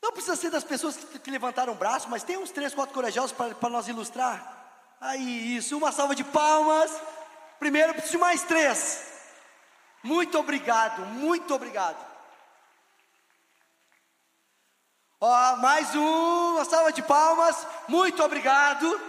Não 0.01 0.13
precisa 0.13 0.37
ser 0.37 0.51
das 0.51 0.65
pessoas 0.65 0.97
que, 0.97 1.19
que 1.19 1.31
levantaram 1.31 1.73
o 1.73 1.77
braço, 1.77 2.09
mas 2.09 2.23
tem 2.23 2.37
uns 2.37 2.51
três, 2.51 2.73
quatro 2.73 2.95
corajosos 2.95 3.33
para 3.33 3.71
nós 3.71 3.89
ilustrar. 3.89 4.97
Aí, 5.01 5.57
isso. 5.57 5.77
Uma 5.77 5.93
salva 5.93 6.15
de 6.15 6.25
palmas. 6.25 6.91
Primeiro, 7.59 7.95
preciso 7.95 8.13
de 8.13 8.19
mais 8.19 8.43
três. 8.45 9.14
Muito 10.05 10.39
obrigado, 10.39 11.01
muito 11.07 11.55
obrigado. 11.55 11.97
Ó, 15.19 15.57
mais 15.57 15.95
um, 15.95 16.57
uma 16.57 16.65
salva 16.67 16.93
de 16.93 17.03
palmas. 17.03 17.67
Muito 17.89 18.23
obrigado. 18.23 19.01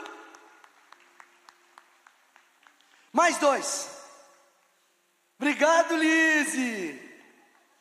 Mais 3.12 3.38
dois. 3.38 3.91
Obrigado, 5.38 5.97
Lise. 5.97 6.97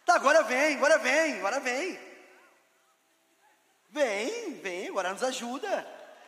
Tá, 0.04 0.16
agora 0.16 0.42
vem, 0.42 0.74
agora 0.74 0.98
vem, 0.98 1.38
agora 1.38 1.60
vem. 1.60 1.96
Vem, 3.90 4.54
vem, 4.54 4.88
agora 4.88 5.12
nos 5.12 5.22
ajuda. 5.22 5.86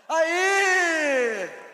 Aí! 0.09 1.66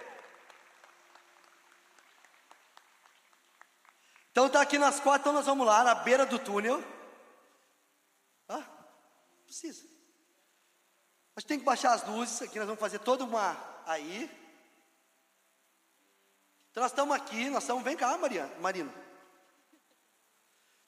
Então 4.33 4.47
está 4.47 4.63
aqui 4.63 4.79
nas 4.79 4.99
quatro, 4.99 5.21
então 5.21 5.33
nós 5.35 5.45
vamos 5.45 5.67
lá, 5.67 5.85
na 5.85 5.95
beira 5.95 6.25
do 6.25 6.39
túnel. 6.39 6.83
Ah, 8.49 8.65
precisa. 9.45 9.87
Mas 11.35 11.45
tem 11.45 11.59
que 11.59 11.65
baixar 11.67 11.93
as 11.93 12.03
luzes, 12.09 12.41
aqui 12.41 12.59
nós 12.59 12.67
vamos 12.67 12.81
fazer 12.81 12.99
toda 13.01 13.25
uma 13.25 13.55
aí. 13.87 14.25
Então 16.71 16.83
nós 16.83 16.93
estamos 16.93 17.15
aqui, 17.15 17.51
nós 17.51 17.63
estamos, 17.63 17.85
vem 17.85 17.95
cá, 17.95 18.17
Maria, 18.17 18.47
Marino. 18.59 18.91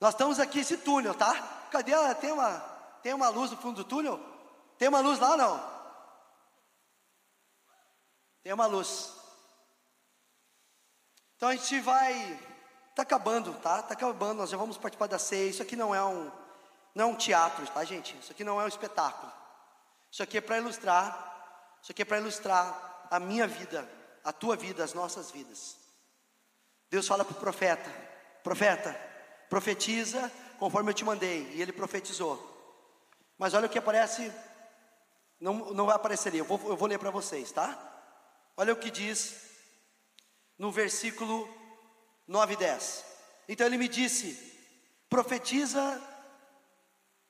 Nós 0.01 0.15
estamos 0.15 0.41
aqui 0.41 0.61
esse 0.61 0.79
túnel, 0.79 1.15
tá? 1.15 1.69
Cadê 1.71 1.93
a, 1.93 2.15
tem 2.15 2.33
uma, 2.33 2.59
tem 3.03 3.13
uma 3.13 3.29
luz 3.29 3.51
no 3.51 3.59
fundo 3.59 3.85
do 3.85 3.89
túnel? 3.89 4.19
Tem 4.79 4.89
uma 4.89 5.01
luz 5.01 5.19
lá 5.19 5.37
não? 5.37 5.75
Tem 8.43 8.55
uma 8.55 8.65
luz. 8.65 9.13
Então 11.37 11.51
a 11.51 11.57
gente 11.57 11.79
vai 11.81 12.54
Está 12.95 13.03
acabando, 13.03 13.53
tá? 13.55 13.81
Está 13.81 13.95
acabando, 13.95 14.39
nós 14.39 14.51
já 14.51 14.57
vamos 14.57 14.79
participar 14.79 15.09
da 15.09 15.19
ceia. 15.19 15.51
Isso 15.51 15.61
aqui 15.61 15.75
não 15.75 15.93
é 15.93 16.01
um. 16.05 16.31
Não 16.95 17.07
é 17.07 17.09
um 17.09 17.17
teatro, 17.17 17.67
tá, 17.67 17.83
gente? 17.83 18.17
Isso 18.19 18.31
aqui 18.31 18.45
não 18.45 18.61
é 18.61 18.65
um 18.65 18.69
espetáculo. 18.69 19.33
Isso 20.13 20.23
aqui 20.23 20.39
é 20.39 20.41
para 20.41 20.59
ilustrar. 20.59 21.77
Isso 21.83 21.91
aqui 21.91 22.03
é 22.03 22.05
para 22.05 22.19
ilustrar 22.19 23.09
a 23.11 23.19
minha 23.19 23.49
vida, 23.49 23.85
a 24.23 24.33
tua 24.33 24.55
vida, 24.55 24.85
as 24.85 24.95
nossas 24.95 25.33
vidas. 25.33 25.77
Deus 26.89 27.05
fala 27.09 27.25
para 27.25 27.37
o 27.37 27.41
profeta: 27.41 27.91
Profeta, 28.45 28.95
profetiza 29.51 30.31
conforme 30.61 30.91
eu 30.91 30.95
te 30.95 31.05
mandei. 31.05 31.51
E 31.53 31.61
ele 31.61 31.73
profetizou. 31.73 32.39
Mas 33.37 33.55
olha 33.55 33.67
o 33.67 33.69
que 33.69 33.79
aparece, 33.79 34.33
não, 35.41 35.75
não 35.75 35.87
vai 35.87 35.97
aparecer 35.97 36.29
ali, 36.29 36.39
eu 36.39 36.45
vou, 36.45 36.61
eu 36.69 36.77
vou 36.77 36.87
ler 36.87 37.01
para 37.01 37.11
vocês, 37.11 37.51
tá? 37.51 37.77
Olha 38.57 38.73
o 38.73 38.77
que 38.77 38.89
diz 38.89 39.35
no 40.57 40.71
versículo 40.71 41.64
9 42.27 42.55
e 42.55 42.57
10. 42.57 43.05
Então 43.49 43.67
ele 43.67 43.79
me 43.79 43.89
disse: 43.89 44.37
profetiza 45.09 46.01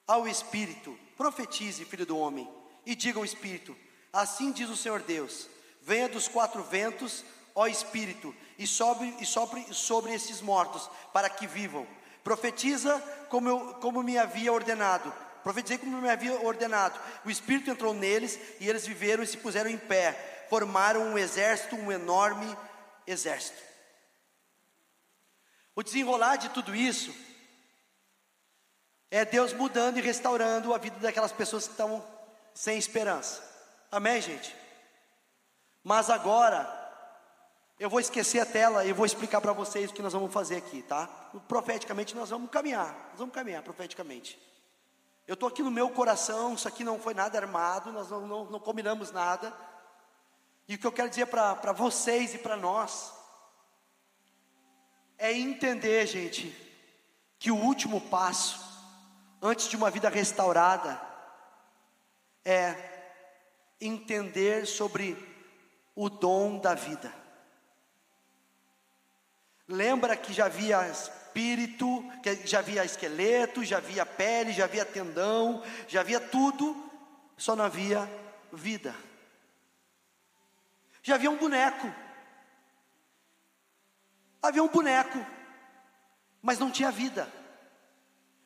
ao 0.06 0.28
Espírito, 0.28 0.98
profetize, 1.16 1.84
filho 1.84 2.06
do 2.06 2.18
homem, 2.18 2.48
e 2.86 2.94
diga 2.94 3.18
ao 3.18 3.24
Espírito: 3.24 3.76
assim 4.12 4.52
diz 4.52 4.68
o 4.68 4.76
Senhor 4.76 5.02
Deus: 5.02 5.48
venha 5.82 6.08
dos 6.08 6.28
quatro 6.28 6.62
ventos, 6.62 7.24
ó 7.54 7.66
Espírito, 7.66 8.34
e 8.58 8.66
sobre, 8.66 9.14
e 9.20 9.26
sobre, 9.26 9.72
sobre 9.72 10.14
esses 10.14 10.40
mortos, 10.40 10.88
para 11.12 11.28
que 11.28 11.46
vivam. 11.46 11.86
Profetiza 12.22 12.98
como, 13.28 13.48
eu, 13.48 13.74
como 13.80 14.02
me 14.02 14.16
havia 14.16 14.52
ordenado. 14.52 15.12
Profetizei 15.42 15.76
como 15.76 16.00
me 16.00 16.08
havia 16.08 16.40
ordenado. 16.40 16.98
O 17.22 17.30
Espírito 17.30 17.70
entrou 17.70 17.92
neles 17.92 18.38
e 18.58 18.66
eles 18.66 18.86
viveram 18.86 19.22
e 19.22 19.26
se 19.26 19.36
puseram 19.36 19.68
em 19.68 19.76
pé. 19.76 20.46
Formaram 20.48 21.02
um 21.02 21.18
exército, 21.18 21.76
um 21.76 21.92
enorme 21.92 22.56
exército. 23.06 23.73
O 25.76 25.82
desenrolar 25.82 26.36
de 26.36 26.48
tudo 26.50 26.74
isso 26.74 27.14
é 29.10 29.24
Deus 29.24 29.52
mudando 29.52 29.98
e 29.98 30.02
restaurando 30.02 30.72
a 30.72 30.78
vida 30.78 30.98
daquelas 30.98 31.32
pessoas 31.32 31.66
que 31.66 31.72
estavam 31.72 32.04
sem 32.52 32.78
esperança. 32.78 33.42
Amém, 33.90 34.20
gente? 34.20 34.54
Mas 35.82 36.10
agora, 36.10 36.68
eu 37.78 37.90
vou 37.90 38.00
esquecer 38.00 38.40
a 38.40 38.46
tela 38.46 38.84
e 38.84 38.92
vou 38.92 39.04
explicar 39.04 39.40
para 39.40 39.52
vocês 39.52 39.90
o 39.90 39.94
que 39.94 40.02
nós 40.02 40.12
vamos 40.12 40.32
fazer 40.32 40.56
aqui, 40.56 40.82
tá? 40.82 41.06
Profeticamente 41.48 42.14
nós 42.14 42.30
vamos 42.30 42.50
caminhar, 42.50 42.92
nós 43.10 43.18
vamos 43.18 43.34
caminhar 43.34 43.62
profeticamente. 43.62 44.38
Eu 45.26 45.34
estou 45.34 45.48
aqui 45.48 45.62
no 45.62 45.70
meu 45.70 45.90
coração, 45.90 46.54
isso 46.54 46.68
aqui 46.68 46.84
não 46.84 46.98
foi 47.00 47.14
nada 47.14 47.38
armado, 47.38 47.92
nós 47.92 48.10
não, 48.10 48.26
não, 48.26 48.44
não 48.44 48.60
combinamos 48.60 49.10
nada. 49.10 49.52
E 50.68 50.74
o 50.76 50.78
que 50.78 50.86
eu 50.86 50.92
quero 50.92 51.08
dizer 51.08 51.26
para 51.26 51.72
vocês 51.72 52.34
e 52.34 52.38
para 52.38 52.56
nós 52.56 53.12
é 55.18 55.32
entender, 55.32 56.06
gente, 56.06 56.54
que 57.38 57.50
o 57.50 57.56
último 57.56 58.00
passo, 58.00 58.58
antes 59.40 59.68
de 59.68 59.76
uma 59.76 59.90
vida 59.90 60.08
restaurada, 60.08 61.00
é 62.44 62.74
entender 63.80 64.66
sobre 64.66 65.16
o 65.94 66.08
dom 66.08 66.58
da 66.58 66.74
vida. 66.74 67.12
Lembra 69.66 70.16
que 70.16 70.32
já 70.32 70.46
havia 70.46 70.88
espírito, 70.88 72.04
que 72.22 72.46
já 72.46 72.58
havia 72.58 72.84
esqueleto, 72.84 73.64
já 73.64 73.78
havia 73.78 74.04
pele, 74.04 74.52
já 74.52 74.64
havia 74.64 74.84
tendão, 74.84 75.62
já 75.88 76.00
havia 76.00 76.20
tudo, 76.20 76.90
só 77.36 77.56
não 77.56 77.64
havia 77.64 78.08
vida. 78.52 78.94
Já 81.02 81.16
havia 81.16 81.30
um 81.30 81.36
boneco. 81.36 82.03
Havia 84.44 84.62
um 84.62 84.68
boneco, 84.68 85.18
mas 86.42 86.58
não 86.58 86.70
tinha 86.70 86.90
vida. 86.90 87.26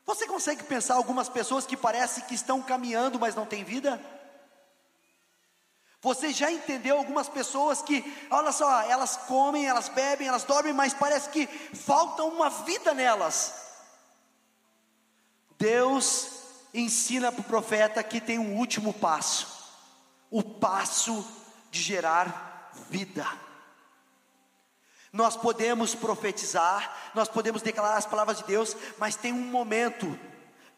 Você 0.06 0.28
consegue 0.28 0.62
pensar 0.62 0.94
algumas 0.94 1.28
pessoas 1.28 1.66
que 1.66 1.76
parecem 1.76 2.22
que 2.24 2.36
estão 2.36 2.62
caminhando, 2.62 3.18
mas 3.18 3.34
não 3.34 3.44
têm 3.44 3.64
vida? 3.64 4.00
Você 6.00 6.32
já 6.32 6.52
entendeu 6.52 6.96
algumas 6.96 7.28
pessoas 7.28 7.82
que, 7.82 8.04
olha 8.30 8.52
só, 8.52 8.82
elas 8.82 9.16
comem, 9.16 9.66
elas 9.66 9.88
bebem, 9.88 10.28
elas 10.28 10.44
dormem, 10.44 10.72
mas 10.72 10.94
parece 10.94 11.30
que 11.30 11.48
falta 11.48 12.22
uma 12.22 12.48
vida 12.48 12.94
nelas. 12.94 13.52
Deus 15.58 16.30
ensina 16.72 17.32
para 17.32 17.40
o 17.40 17.44
profeta 17.44 18.04
que 18.04 18.20
tem 18.20 18.38
um 18.38 18.56
último 18.56 18.94
passo, 18.94 19.48
o 20.30 20.44
passo 20.44 21.26
de 21.72 21.82
gerar 21.82 22.70
vida. 22.88 23.26
Nós 25.12 25.36
podemos 25.36 25.94
profetizar, 25.94 27.10
nós 27.14 27.28
podemos 27.28 27.62
declarar 27.62 27.96
as 27.96 28.06
palavras 28.06 28.38
de 28.38 28.44
Deus, 28.44 28.76
mas 28.98 29.16
tem 29.16 29.32
um 29.32 29.46
momento, 29.46 30.18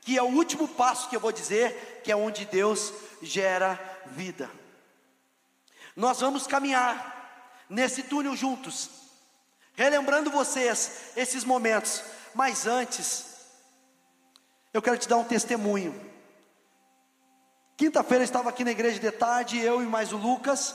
que 0.00 0.16
é 0.16 0.22
o 0.22 0.26
último 0.26 0.68
passo 0.68 1.08
que 1.08 1.16
eu 1.16 1.20
vou 1.20 1.32
dizer, 1.32 2.00
que 2.04 2.12
é 2.12 2.16
onde 2.16 2.44
Deus 2.44 2.92
gera 3.20 3.78
vida. 4.06 4.50
Nós 5.96 6.20
vamos 6.20 6.46
caminhar 6.46 7.64
nesse 7.68 8.04
túnel 8.04 8.36
juntos, 8.36 8.88
relembrando 9.74 10.30
vocês 10.30 11.12
esses 11.16 11.44
momentos, 11.44 12.02
mas 12.34 12.66
antes, 12.66 13.26
eu 14.72 14.80
quero 14.80 14.98
te 14.98 15.08
dar 15.08 15.16
um 15.16 15.24
testemunho. 15.24 16.08
Quinta-feira 17.76 18.22
eu 18.22 18.26
estava 18.26 18.50
aqui 18.50 18.62
na 18.62 18.70
igreja 18.70 19.00
de 19.00 19.10
tarde, 19.10 19.58
eu 19.58 19.82
e 19.82 19.86
mais 19.86 20.12
o 20.12 20.16
Lucas, 20.16 20.74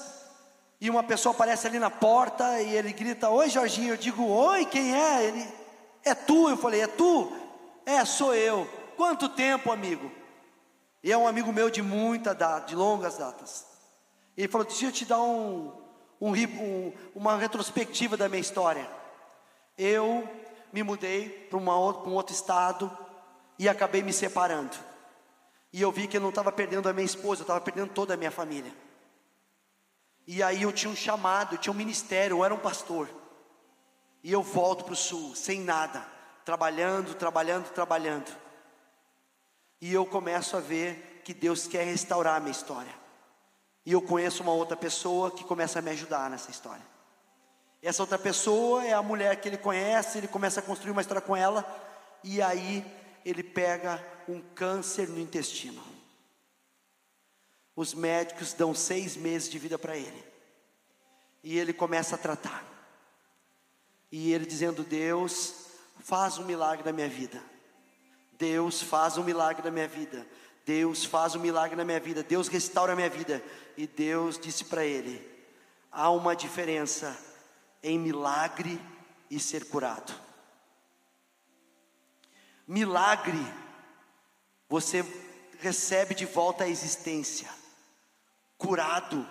e 0.80 0.90
uma 0.90 1.04
pessoa 1.04 1.34
aparece 1.34 1.68
ali 1.68 1.80
na 1.80 1.90
porta 1.90 2.62
e 2.62 2.76
ele 2.76 2.92
grita: 2.92 3.30
Oi 3.30 3.50
Jorginho, 3.50 3.94
eu 3.94 3.98
digo: 3.98 4.24
Oi, 4.24 4.66
quem 4.66 4.96
é? 4.96 5.24
Ele: 5.24 5.48
É 6.04 6.14
tu? 6.14 6.50
Eu 6.50 6.58
falei: 6.58 6.82
É 6.82 6.88
tu? 6.88 7.32
É, 7.86 8.04
sou 8.04 8.34
eu. 8.34 8.68
Quanto 8.98 9.30
tempo, 9.30 9.72
amigo? 9.72 10.12
E 11.04 11.12
é 11.12 11.18
um 11.18 11.28
amigo 11.28 11.54
meu 11.54 11.70
de 11.70 11.82
muita 11.82 12.34
data, 12.34 12.68
de 12.68 12.76
longas 12.76 13.18
datas. 13.18 13.66
Ele 14.38 14.48
falou: 14.48 14.66
Deixa 14.66 14.86
eu 14.86 14.92
te 14.92 15.06
dar 15.06 15.22
um, 15.22 15.72
um, 16.20 16.32
um, 16.32 16.94
uma 17.16 17.38
retrospectiva 17.38 18.18
da 18.18 18.28
minha 18.28 18.42
história. 18.42 18.90
Eu 19.78 20.28
me 20.74 20.84
mudei 20.84 21.30
para 21.50 21.58
um 21.58 22.14
outro 22.14 22.34
estado 22.34 22.92
e 23.58 23.70
acabei 23.70 24.04
me 24.04 24.12
separando. 24.12 24.76
E 25.72 25.82
eu 25.82 25.92
vi 25.92 26.08
que 26.08 26.18
eu 26.18 26.22
não 26.22 26.30
estava 26.30 26.52
perdendo 26.52 26.88
a 26.88 26.94
minha 26.94 27.06
esposa, 27.06 27.42
eu 27.42 27.44
estava 27.44 27.62
perdendo 27.62 27.90
toda 27.90 28.14
a 28.14 28.18
minha 28.18 28.32
família. 28.32 28.72
E 30.28 30.42
aí 30.42 30.64
eu 30.64 30.72
tinha 30.72 30.92
um 30.92 30.96
chamado, 30.96 31.56
eu 31.56 31.60
tinha 31.60 31.74
um 31.74 31.78
ministério, 31.78 32.38
eu 32.38 32.46
era 32.46 32.54
um 32.54 32.60
pastor. 32.60 33.10
E 34.24 34.32
eu 34.32 34.42
volto 34.42 34.84
para 34.86 34.94
o 34.94 34.98
sul, 34.98 35.36
sem 35.36 35.62
nada, 35.62 36.06
trabalhando, 36.44 37.14
trabalhando, 37.14 37.70
trabalhando. 37.72 38.36
E 39.80 39.94
eu 39.94 40.06
começo 40.06 40.58
a 40.58 40.60
ver 40.60 41.22
que 41.24 41.34
Deus 41.34 41.68
quer 41.68 41.84
restaurar 41.84 42.38
a 42.38 42.40
minha 42.40 42.52
história. 42.52 42.94
E 43.86 43.92
eu 43.92 44.02
conheço 44.02 44.42
uma 44.42 44.52
outra 44.52 44.76
pessoa 44.76 45.30
que 45.30 45.44
começa 45.44 45.78
a 45.78 45.82
me 45.82 45.92
ajudar 45.92 46.30
nessa 46.30 46.50
história. 46.50 46.84
Essa 47.84 48.02
outra 48.02 48.18
pessoa 48.18 48.84
é 48.84 48.94
a 48.94 49.04
mulher 49.04 49.40
que 49.40 49.48
ele 49.48 49.58
conhece, 49.58 50.18
ele 50.18 50.28
começa 50.28 50.60
a 50.60 50.64
construir 50.64 50.92
uma 50.92 51.02
história 51.02 51.22
com 51.22 51.36
ela, 51.36 51.64
e 52.24 52.42
aí 52.42 52.84
ele 53.24 53.44
pega 53.44 54.04
um 54.28 54.42
câncer 54.42 55.08
no 55.08 55.20
intestino. 55.20 55.84
Os 57.76 57.94
médicos 57.94 58.54
dão 58.54 58.74
seis 58.74 59.18
meses 59.18 59.50
de 59.50 59.60
vida 59.60 59.78
para 59.78 59.98
ele, 59.98 60.24
e 61.44 61.58
ele 61.60 61.74
começa 61.74 62.16
a 62.16 62.18
tratar, 62.18 62.64
e 64.12 64.32
ele 64.32 64.46
dizendo: 64.46 64.84
Deus, 64.84 65.66
faz 66.00 66.38
um 66.38 66.46
milagre 66.46 66.86
na 66.86 66.94
minha 66.94 67.10
vida, 67.10 67.44
Deus 68.38 68.82
faz 68.82 69.18
um 69.18 69.24
milagre 69.24 69.64
na 69.64 69.72
minha 69.72 69.88
vida, 69.88 70.26
Deus 70.66 71.06
faz 71.06 71.36
um 71.36 71.40
milagre 71.40 71.76
na 71.76 71.84
minha 71.86 72.00
vida, 72.00 72.24
Deus 72.24 72.48
restaura 72.48 72.94
a 72.94 72.96
minha 72.96 73.10
vida. 73.10 73.44
E 73.78 73.86
Deus 73.86 74.40
disse 74.40 74.66
para 74.66 74.86
ele: 74.86 75.22
há 75.92 76.10
uma 76.10 76.36
diferença 76.36 77.18
em 77.84 78.00
milagre 78.00 78.82
e 79.30 79.40
ser 79.40 79.66
curado. 79.66 80.14
Milagre, 82.68 83.40
você 84.68 85.06
recebe 85.60 86.16
de 86.16 86.26
volta 86.26 86.64
a 86.64 86.70
existência. 86.70 87.50
Curado, 88.58 89.28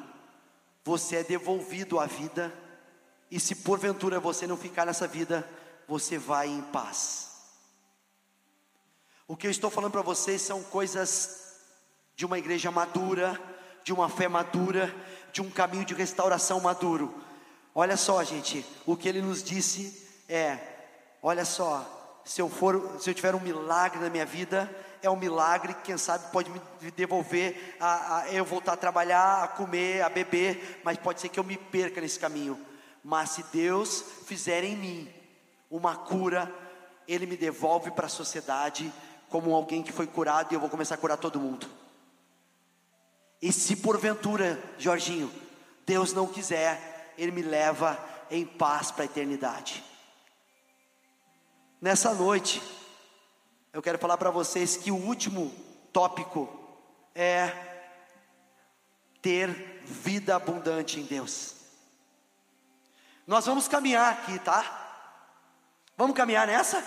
você 0.84 1.16
é 1.16 1.24
devolvido 1.24 1.98
à 1.98 2.06
vida. 2.06 2.52
E 3.30 3.40
se 3.40 3.56
porventura 3.56 4.20
você 4.20 4.46
não 4.46 4.56
ficar 4.56 4.86
nessa 4.86 5.06
vida, 5.06 5.48
você 5.88 6.18
vai 6.18 6.48
em 6.48 6.62
paz. 6.62 7.30
O 9.26 9.36
que 9.36 9.46
eu 9.46 9.50
estou 9.50 9.70
falando 9.70 9.92
para 9.92 10.02
vocês 10.02 10.42
são 10.42 10.62
coisas 10.62 11.56
de 12.14 12.26
uma 12.26 12.38
igreja 12.38 12.70
madura, 12.70 13.40
de 13.82 13.92
uma 13.92 14.08
fé 14.08 14.28
madura, 14.28 14.94
de 15.32 15.40
um 15.40 15.50
caminho 15.50 15.84
de 15.84 15.94
restauração 15.94 16.60
maduro. 16.60 17.22
Olha 17.74 17.96
só, 17.96 18.22
gente, 18.22 18.64
o 18.86 18.96
que 18.96 19.08
ele 19.08 19.22
nos 19.22 19.42
disse 19.42 20.08
é: 20.28 20.58
olha 21.22 21.44
só, 21.44 22.03
se 22.24 22.40
eu 22.40 22.48
for, 22.48 22.96
se 22.98 23.10
eu 23.10 23.14
tiver 23.14 23.34
um 23.34 23.40
milagre 23.40 24.00
na 24.00 24.08
minha 24.08 24.24
vida, 24.24 24.70
é 25.02 25.10
um 25.10 25.16
milagre 25.16 25.74
que 25.74 25.82
quem 25.82 25.98
sabe 25.98 26.32
pode 26.32 26.50
me 26.50 26.60
devolver 26.96 27.76
a, 27.78 28.20
a 28.20 28.32
eu 28.32 28.44
voltar 28.44 28.72
a 28.72 28.76
trabalhar, 28.76 29.44
a 29.44 29.48
comer, 29.48 30.02
a 30.02 30.08
beber, 30.08 30.80
mas 30.82 30.96
pode 30.96 31.20
ser 31.20 31.28
que 31.28 31.38
eu 31.38 31.44
me 31.44 31.58
perca 31.58 32.00
nesse 32.00 32.18
caminho. 32.18 32.58
Mas 33.02 33.30
se 33.30 33.42
Deus 33.52 34.02
fizer 34.26 34.64
em 34.64 34.76
mim 34.76 35.14
uma 35.70 35.94
cura, 35.94 36.50
Ele 37.06 37.26
me 37.26 37.36
devolve 37.36 37.90
para 37.90 38.06
a 38.06 38.10
sociedade 38.10 38.90
como 39.28 39.54
alguém 39.54 39.82
que 39.82 39.92
foi 39.92 40.06
curado 40.06 40.52
e 40.52 40.54
eu 40.54 40.60
vou 40.60 40.70
começar 40.70 40.94
a 40.94 40.98
curar 40.98 41.18
todo 41.18 41.38
mundo. 41.40 41.68
E 43.42 43.52
se 43.52 43.76
porventura, 43.76 44.58
Jorginho, 44.78 45.30
Deus 45.84 46.14
não 46.14 46.26
quiser, 46.26 47.12
Ele 47.18 47.30
me 47.30 47.42
leva 47.42 47.98
em 48.30 48.46
paz 48.46 48.90
para 48.90 49.02
a 49.02 49.04
eternidade. 49.04 49.84
Nessa 51.84 52.14
noite, 52.14 52.62
eu 53.70 53.82
quero 53.82 53.98
falar 53.98 54.16
para 54.16 54.30
vocês 54.30 54.74
que 54.74 54.90
o 54.90 54.96
último 54.96 55.54
tópico 55.92 56.48
é 57.14 57.52
ter 59.20 59.82
vida 59.84 60.34
abundante 60.34 60.98
em 60.98 61.02
Deus. 61.02 61.56
Nós 63.26 63.44
vamos 63.44 63.68
caminhar 63.68 64.10
aqui, 64.10 64.38
tá? 64.38 64.64
Vamos 65.94 66.16
caminhar 66.16 66.46
nessa? 66.46 66.82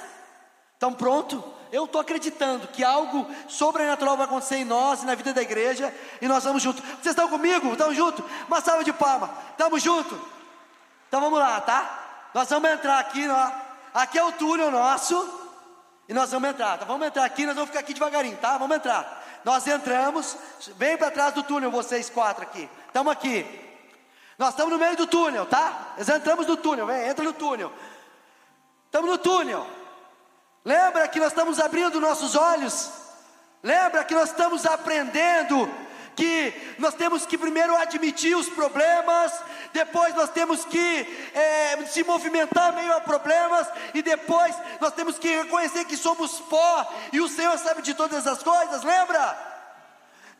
Estão 0.74 0.92
pronto? 0.92 1.44
Eu 1.72 1.86
estou 1.86 2.02
acreditando 2.02 2.68
que 2.70 2.84
algo 2.84 3.28
sobrenatural 3.48 4.18
vai 4.18 4.26
acontecer 4.26 4.56
em 4.56 4.66
nós 4.66 5.04
e 5.04 5.06
na 5.06 5.14
vida 5.14 5.32
da 5.32 5.44
igreja 5.44 5.94
e 6.20 6.28
nós 6.28 6.44
vamos 6.44 6.64
juntos. 6.64 6.84
Vocês 6.84 7.14
estão 7.14 7.30
comigo? 7.30 7.72
Estão 7.72 7.94
juntos? 7.94 8.26
Uma 8.48 8.62
salva 8.62 8.84
de 8.84 8.94
palmas. 8.94 9.30
Estamos 9.52 9.84
juntos? 9.84 10.18
Então 11.08 11.22
vamos 11.22 11.38
lá, 11.38 11.62
tá? 11.62 12.30
Nós 12.34 12.50
vamos 12.50 12.72
entrar 12.72 12.98
aqui, 12.98 13.30
ó. 13.30 13.67
Aqui 13.94 14.18
é 14.18 14.24
o 14.24 14.32
túnel 14.32 14.72
nosso. 14.72 15.48
E 16.08 16.14
nós 16.14 16.32
vamos 16.32 16.50
entrar, 16.50 16.78
tá? 16.78 16.86
Vamos 16.86 17.06
entrar 17.06 17.26
aqui, 17.26 17.46
nós 17.46 17.56
vamos 17.56 17.70
ficar 17.70 17.82
aqui 17.82 17.94
devagarinho, 17.94 18.38
tá? 18.38 18.58
Vamos 18.58 18.78
entrar. 18.78 19.24
Nós 19.44 19.68
entramos, 19.68 20.38
vem 20.78 20.98
para 20.98 21.12
trás 21.12 21.34
do 21.34 21.44
túnel, 21.44 21.70
vocês 21.70 22.10
quatro 22.10 22.44
aqui. 22.44 22.70
Estamos 22.88 23.12
aqui. 23.12 23.46
Nós 24.38 24.50
estamos 24.50 24.72
no 24.72 24.80
meio 24.80 24.96
do 24.96 25.08
túnel, 25.08 25.46
tá? 25.46 25.94
Nós 25.98 26.08
entramos 26.08 26.48
no 26.48 26.56
túnel, 26.56 26.86
vem, 26.86 27.08
entra 27.08 27.26
no 27.26 27.34
túnel. 27.34 27.74
Estamos 28.86 29.10
no 29.10 29.18
túnel. 29.18 29.68
Lembra 30.64 31.08
que 31.08 31.20
nós 31.20 31.30
estamos 31.30 31.60
abrindo 31.60 32.00
nossos 32.00 32.36
olhos? 32.36 32.92
Lembra 33.64 34.04
que 34.04 34.14
nós 34.14 34.30
estamos 34.30 34.66
aprendendo 34.66 35.70
que 36.18 36.52
nós 36.80 36.96
temos 36.96 37.28
que 37.28 37.38
primeiro 37.38 37.78
admitir 37.78 38.36
os 38.36 38.50
problemas, 38.50 39.32
depois 39.72 40.16
nós 40.16 40.32
temos 40.32 40.66
que 40.66 41.30
é, 41.34 41.86
se 41.86 42.04
movimentar 42.04 42.74
meio 42.74 42.92
a 42.92 43.00
problemas, 43.00 43.68
e 43.94 44.02
depois 44.02 44.56
nós 44.82 44.94
temos 44.94 45.20
que 45.20 45.28
reconhecer 45.44 45.86
que 45.86 45.96
somos 45.96 46.40
pó 46.40 46.94
e 47.14 47.22
o 47.22 47.30
Senhor 47.30 47.56
sabe 47.60 47.84
de 47.84 47.94
todas 47.94 48.26
as 48.26 48.42
coisas, 48.42 48.84
lembra? 48.84 49.38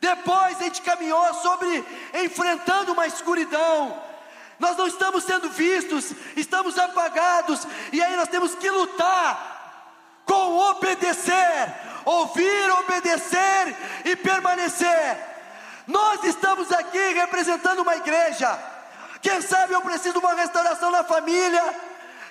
Depois 0.00 0.60
a 0.60 0.64
gente 0.64 0.82
caminhou 0.82 1.34
sobre 1.34 1.84
enfrentando 2.24 2.92
uma 2.92 3.06
escuridão. 3.06 4.02
Nós 4.58 4.76
não 4.76 4.88
estamos 4.88 5.22
sendo 5.22 5.48
vistos, 5.48 6.12
estamos 6.36 6.76
apagados, 6.76 7.64
e 7.92 8.02
aí 8.02 8.16
nós 8.16 8.28
temos 8.28 8.56
que 8.56 8.68
lutar 8.68 10.22
com 10.24 10.56
obedecer, 10.70 11.74
ouvir, 12.04 12.70
obedecer 12.80 13.76
e 14.04 14.16
permanecer. 14.16 15.37
Nós 15.88 16.22
estamos 16.22 16.70
aqui 16.70 16.98
representando 17.14 17.80
uma 17.80 17.96
igreja. 17.96 18.58
Quem 19.22 19.40
sabe 19.40 19.72
eu 19.72 19.80
preciso 19.80 20.12
de 20.12 20.18
uma 20.18 20.34
restauração 20.34 20.90
na 20.90 21.02
família. 21.02 21.64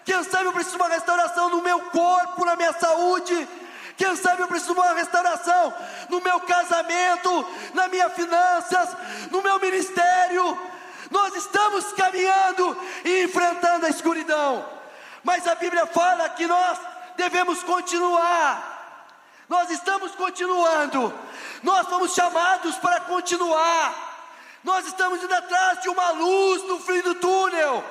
Quem 0.05 0.23
sabe 0.23 0.45
eu 0.45 0.53
preciso 0.53 0.77
de 0.77 0.83
uma 0.83 0.93
restauração 0.93 1.49
no 1.49 1.63
meu 1.63 1.79
corpo, 1.81 2.45
na 2.45 2.55
minha 2.55 2.71
saúde. 2.73 3.49
Quem 3.97 4.15
sabe 4.15 4.43
eu 4.43 4.47
preciso 4.47 4.75
de 4.75 4.79
uma 4.79 4.93
restauração 4.93 5.73
no 6.07 6.21
meu 6.21 6.39
casamento, 6.41 7.47
nas 7.73 7.89
minhas 7.89 8.13
finanças, 8.13 8.95
no 9.31 9.41
meu 9.41 9.59
ministério. 9.59 10.55
Nós 11.09 11.35
estamos 11.35 11.91
caminhando 11.93 12.77
e 13.03 13.23
enfrentando 13.23 13.87
a 13.87 13.89
escuridão. 13.89 14.69
Mas 15.23 15.47
a 15.47 15.55
Bíblia 15.55 15.87
fala 15.87 16.29
que 16.29 16.45
nós 16.45 16.77
devemos 17.15 17.63
continuar 17.63 18.76
nós 19.49 19.69
estamos 19.69 20.13
continuando, 20.15 21.13
nós 21.63 21.87
fomos 21.87 22.13
chamados 22.13 22.75
para 22.77 23.01
continuar. 23.01 24.05
Nós 24.63 24.85
estamos 24.85 25.23
indo 25.23 25.33
atrás 25.33 25.81
de 25.81 25.87
uma 25.87 26.11
luz 26.11 26.63
no 26.63 26.79
fim 26.79 27.01
do 27.01 27.15
túnel, 27.15 27.83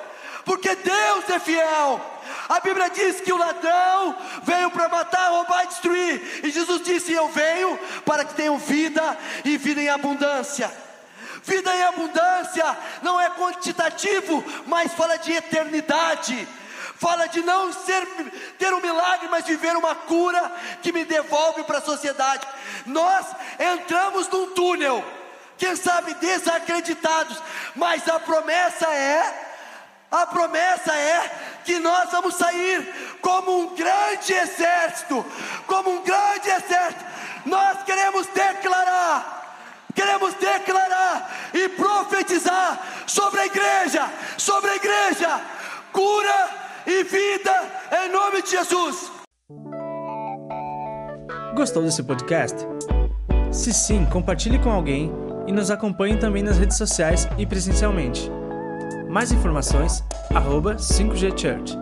porque 0.45 0.75
Deus 0.75 1.27
é 1.29 1.39
fiel. 1.39 1.99
A 2.47 2.59
Bíblia 2.59 2.89
diz 2.89 3.21
que 3.21 3.33
o 3.33 3.37
ladrão 3.37 4.15
veio 4.43 4.69
para 4.69 4.87
matar, 4.87 5.29
roubar 5.29 5.63
e 5.63 5.67
destruir, 5.67 6.41
e 6.43 6.51
Jesus 6.51 6.83
disse: 6.83 7.13
Eu 7.13 7.27
venho 7.29 7.79
para 8.05 8.23
que 8.23 8.35
tenham 8.35 8.59
vida 8.59 9.17
e 9.43 9.57
vida 9.57 9.81
em 9.81 9.89
abundância. 9.89 10.71
Vida 11.43 11.75
em 11.75 11.83
abundância 11.83 12.77
não 13.01 13.19
é 13.19 13.29
quantitativo, 13.31 14.43
mas 14.67 14.93
fala 14.93 15.17
de 15.17 15.31
eternidade 15.31 16.47
fala 16.99 17.27
de 17.27 17.41
não 17.41 17.71
ser, 17.71 18.05
ter 18.57 18.73
um 18.73 18.81
milagre, 18.81 19.27
mas 19.29 19.45
viver 19.45 19.75
uma 19.75 19.93
cura 19.93 20.51
que 20.81 20.91
me 20.91 21.05
devolve 21.05 21.63
para 21.63 21.77
a 21.77 21.81
sociedade. 21.81 22.47
Nós 22.85 23.25
entramos 23.59 24.27
num 24.29 24.51
túnel, 24.51 25.03
quem 25.57 25.75
sabe 25.75 26.13
desacreditados, 26.15 27.41
mas 27.75 28.07
a 28.07 28.19
promessa 28.19 28.87
é, 28.87 29.47
a 30.09 30.25
promessa 30.25 30.93
é 30.93 31.59
que 31.65 31.79
nós 31.79 32.09
vamos 32.11 32.35
sair 32.35 33.17
como 33.21 33.59
um 33.59 33.75
grande 33.75 34.33
exército, 34.33 35.25
como 35.65 35.91
um 35.91 36.03
grande 36.03 36.49
exército. 36.49 37.05
Nós 37.45 37.83
queremos 37.83 38.25
declarar 38.27 39.37
queremos 39.93 40.35
declarar 40.35 41.49
e 41.55 41.69
profetizar 41.69 42.79
sobre 43.07 43.41
a 43.41 43.45
igreja, 43.47 44.07
sobre 44.37 44.69
a 44.69 44.75
igreja, 44.75 45.41
cura 45.91 46.66
e 46.87 47.03
vida 47.03 47.51
em 47.91 48.11
nome 48.11 48.41
de 48.41 48.51
Jesus. 48.51 49.11
Gostou 51.53 51.83
desse 51.83 52.01
podcast? 52.01 52.65
Se 53.51 53.73
sim, 53.73 54.05
compartilhe 54.05 54.57
com 54.57 54.69
alguém 54.71 55.11
e 55.45 55.51
nos 55.51 55.69
acompanhe 55.69 56.17
também 56.17 56.41
nas 56.41 56.57
redes 56.57 56.77
sociais 56.77 57.27
e 57.37 57.45
presencialmente. 57.45 58.31
Mais 59.09 59.33
informações, 59.33 60.01
arroba 60.33 60.75
5G 60.75 61.37
Church. 61.37 61.77